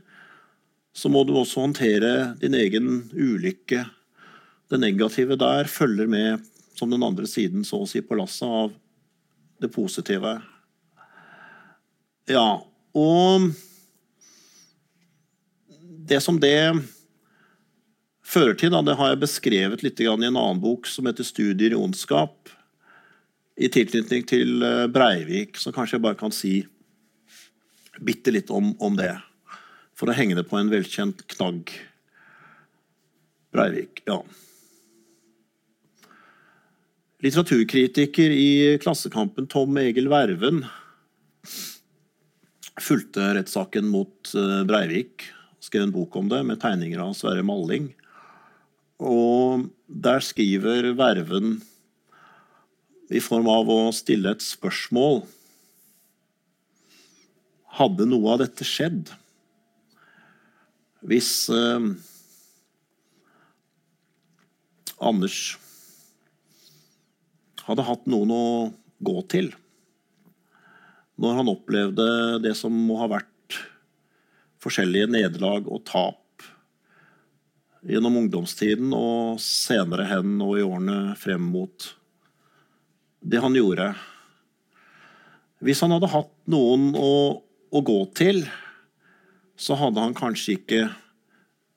[0.92, 3.84] så må du også håndtere din egen ulykke.
[4.70, 6.46] Det negative der følger med
[6.78, 8.72] som den andre siden så å si på lasset av
[9.60, 10.38] det positive.
[12.30, 12.62] Ja,
[12.96, 13.50] og
[16.10, 16.72] det som det
[18.30, 18.72] fører til.
[18.74, 18.82] Da.
[18.82, 22.50] Det har jeg beskrevet litt i en annen bok som heter 'Studier i ondskap',
[23.56, 26.66] i tilknytning til eh, Breivik, så kanskje jeg bare kan si
[28.00, 29.12] bitte litt om, om det.
[30.00, 31.74] For å henge det på en velkjent knagg.
[33.52, 34.22] Breivik, ja.
[37.20, 40.62] Litteraturkritiker i Klassekampen Tom Egil Verven
[42.80, 45.26] fulgte rettssaken mot eh, Breivik.
[45.60, 47.90] Skrev en bok om det med tegninger av Sverre Malling.
[49.04, 51.58] Og der skriver Verven
[53.12, 55.26] i form av å stille et spørsmål
[57.80, 59.12] Hadde noe av dette skjedd?
[61.00, 61.86] Hvis eh,
[65.00, 65.40] Anders
[67.64, 68.44] hadde hatt noen å
[69.00, 69.52] gå til
[71.20, 72.06] når han opplevde
[72.44, 73.58] det som må ha vært
[74.60, 76.44] forskjellige nederlag og tap
[77.86, 81.90] gjennom ungdomstiden og senere hen og i årene frem mot
[83.20, 83.92] det han gjorde.
[85.64, 88.44] Hvis han hadde hatt noen å, å gå til,
[89.60, 90.84] så hadde han kanskje ikke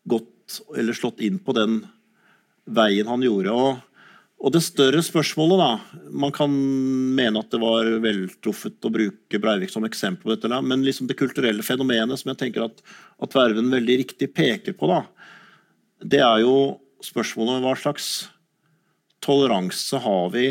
[0.07, 1.81] gått eller slått inn på den
[2.63, 3.51] veien han gjorde.
[3.51, 3.81] Og,
[4.43, 6.51] og det større spørsmålet, da Man kan
[7.17, 11.19] mene at det var veltruffet å bruke Breivik som eksempel på dette, men liksom det
[11.19, 12.83] kulturelle fenomenet som jeg tenker at,
[13.23, 15.03] at Verven veldig riktig peker på, da,
[16.03, 18.07] det er jo spørsmålet hva slags
[19.23, 20.49] toleranse har vi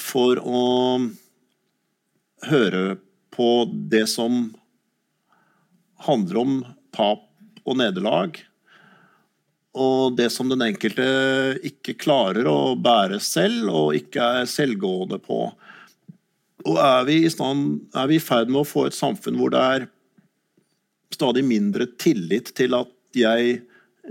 [0.00, 0.64] for å
[2.48, 2.96] høre
[3.32, 3.48] på
[3.92, 4.50] det som
[6.06, 6.56] handler om
[6.94, 7.28] tap
[7.62, 8.38] og nederlag,
[9.72, 11.04] og det som den enkelte
[11.64, 15.46] ikke klarer å bære selv, og ikke er selvgående på.
[16.68, 19.86] Og er vi, i er ferd med å få et samfunn hvor det er
[21.12, 23.62] stadig mindre tillit til at jeg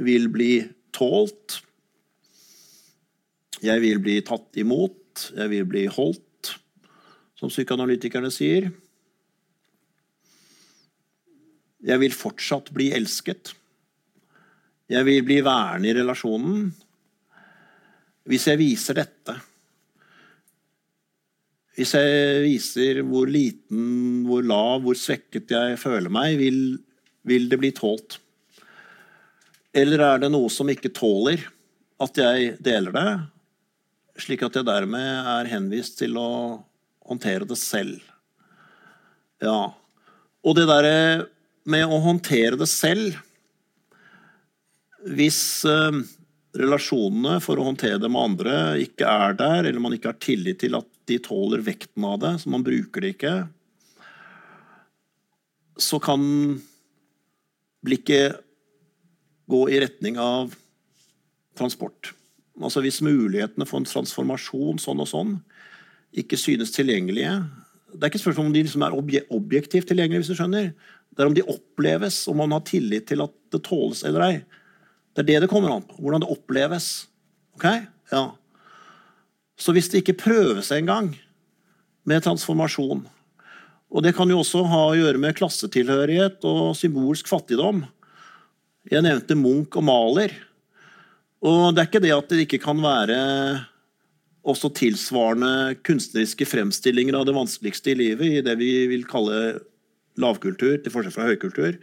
[0.01, 0.53] vil bli
[0.95, 1.61] tålt,
[3.61, 6.55] jeg vil bli tatt imot, jeg vil bli holdt,
[7.37, 8.71] som psykoanalytikerne sier.
[11.81, 13.55] Jeg vil fortsatt bli elsket.
[14.91, 16.67] Jeg vil bli værende i relasjonen.
[18.29, 19.33] Hvis jeg viser dette
[21.73, 26.59] Hvis jeg viser hvor liten, hvor lav, hvor svekket jeg føler meg, vil,
[27.25, 28.19] vil det bli tålt?
[29.73, 31.47] Eller er det noe som ikke tåler
[32.03, 33.07] at jeg deler det,
[34.19, 36.29] slik at jeg dermed er henvist til å
[37.07, 38.03] håndtere det selv?
[39.41, 39.71] Ja.
[40.43, 40.97] Og det derre
[41.69, 43.17] med å håndtere det selv
[45.05, 46.01] Hvis eh,
[46.57, 50.59] relasjonene for å håndtere det med andre ikke er der, eller man ikke har tillit
[50.61, 53.35] til at de tåler vekten av det, så man bruker det ikke,
[55.81, 56.21] så kan
[57.81, 58.37] blikket
[59.49, 60.53] gå i retning av
[61.57, 62.13] transport.
[62.61, 65.37] Altså Hvis mulighetene for en transformasjon sånn og sånn
[66.11, 67.31] ikke synes tilgjengelige
[67.93, 68.95] Det er ikke spørsmål om de liksom er
[69.31, 70.69] objektivt tilgjengelige, hvis du skjønner.
[71.11, 74.35] Det er om de oppleves, om man har tillit til at det tåles eller ei.
[75.11, 75.97] Det er det det kommer an på.
[75.99, 77.07] Hvordan det oppleves.
[77.57, 77.67] Ok?
[78.13, 78.23] Ja.
[79.59, 81.11] Så hvis det ikke prøves engang
[82.07, 83.03] med transformasjon
[83.91, 87.83] Og det kan jo også ha å gjøre med klassetilhørighet og symbolsk fattigdom.
[88.87, 90.31] Jeg nevnte Munch og Maler.
[91.43, 93.17] Og det er ikke det at det ikke kan være
[94.47, 99.59] også tilsvarende kunstneriske fremstillinger av det vanskeligste i livet, i det vi vil kalle
[100.19, 101.77] lavkultur, til forskjell fra høykultur.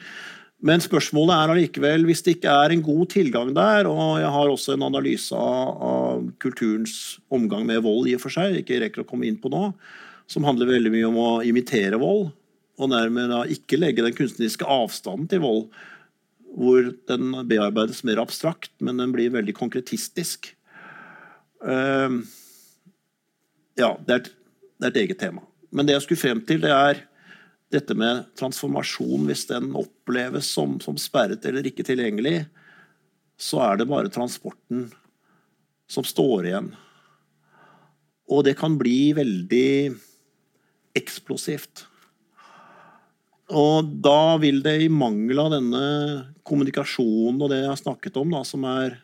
[0.59, 4.51] Men spørsmålet er allikevel, hvis det ikke er en god tilgang der, og jeg har
[4.51, 9.05] også en analyse av, av kulturens omgang med vold i og for seg, ikke rekker
[9.05, 9.69] å komme inn på nå,
[10.29, 12.33] som handler veldig mye om å imitere vold,
[12.79, 15.69] og nærmere da ikke legge den kunstneriske avstanden til vold,
[16.59, 20.51] hvor den bearbeides mer abstrakt, men den blir veldig konkretistisk.
[21.63, 22.19] Uh,
[23.79, 24.33] ja, det er, et,
[24.79, 25.45] det er et eget tema.
[25.71, 27.05] Men det jeg skulle frem til, det er
[27.73, 32.47] dette med transformasjon, hvis den oppleves som, som, sperret eller ikke tilgjengelig,
[33.39, 34.89] så er det bare transporten
[35.89, 36.73] som står igjen.
[38.29, 39.71] Og det kan bli veldig
[40.99, 41.85] eksplosivt.
[43.57, 45.85] Og da vil det i mangel av denne
[46.49, 48.99] kommunikasjonen og det jeg har snakket om, da, som er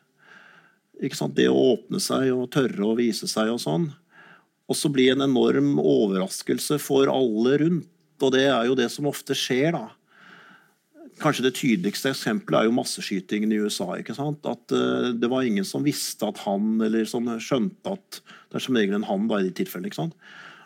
[1.17, 3.89] sant, det å åpne seg og tørre å vise seg og sånn,
[4.69, 7.89] også bli en enorm overraskelse for alle rundt
[8.23, 9.89] og det er jo det som ofte skjer, da.
[11.23, 13.93] Kanskje det tydeligste eksempelet er jo masseskytingen i USA.
[14.01, 14.47] ikke sant?
[14.51, 18.65] At uh, det var ingen som visste at han, eller som skjønte at det er
[18.65, 19.93] som regel en han da, i de tilfellene.
[19.93, 20.17] ikke sant?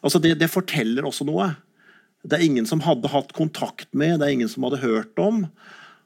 [0.00, 1.50] Altså det, det, forteller også noe.
[2.24, 5.44] Det er ingen som hadde hatt kontakt med, det er ingen som hadde hørt om.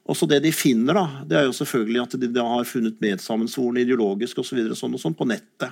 [0.09, 3.85] Også det de finner, da, det er jo selvfølgelig at de, de har funnet medsammensvorne
[3.85, 5.71] ideologisk og så videre, sånn og sånn på nettet.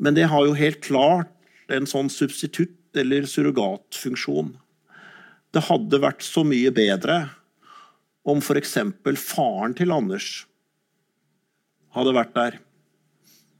[0.00, 1.32] Men det har jo helt klart
[1.72, 4.54] en sånn substitutt eller surrogatfunksjon.
[5.54, 7.22] Det hadde vært så mye bedre
[8.26, 8.76] om f.eks.
[9.22, 10.46] faren til Anders
[11.96, 12.58] hadde vært der.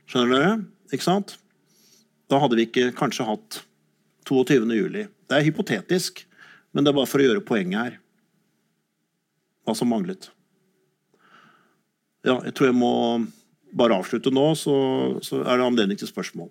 [0.07, 0.57] Skjønner dere?
[0.93, 1.37] Ikke sant?
[2.31, 3.61] Da hadde vi ikke kanskje hatt
[4.29, 4.67] 22.
[4.77, 5.07] juli.
[5.27, 6.25] Det er hypotetisk,
[6.75, 7.99] men det er bare for å gjøre poenget her.
[9.67, 10.29] Hva som manglet.
[12.27, 12.93] Ja, jeg tror jeg må
[13.77, 14.77] bare avslutte nå, så,
[15.25, 16.51] så er det anledning til spørsmål.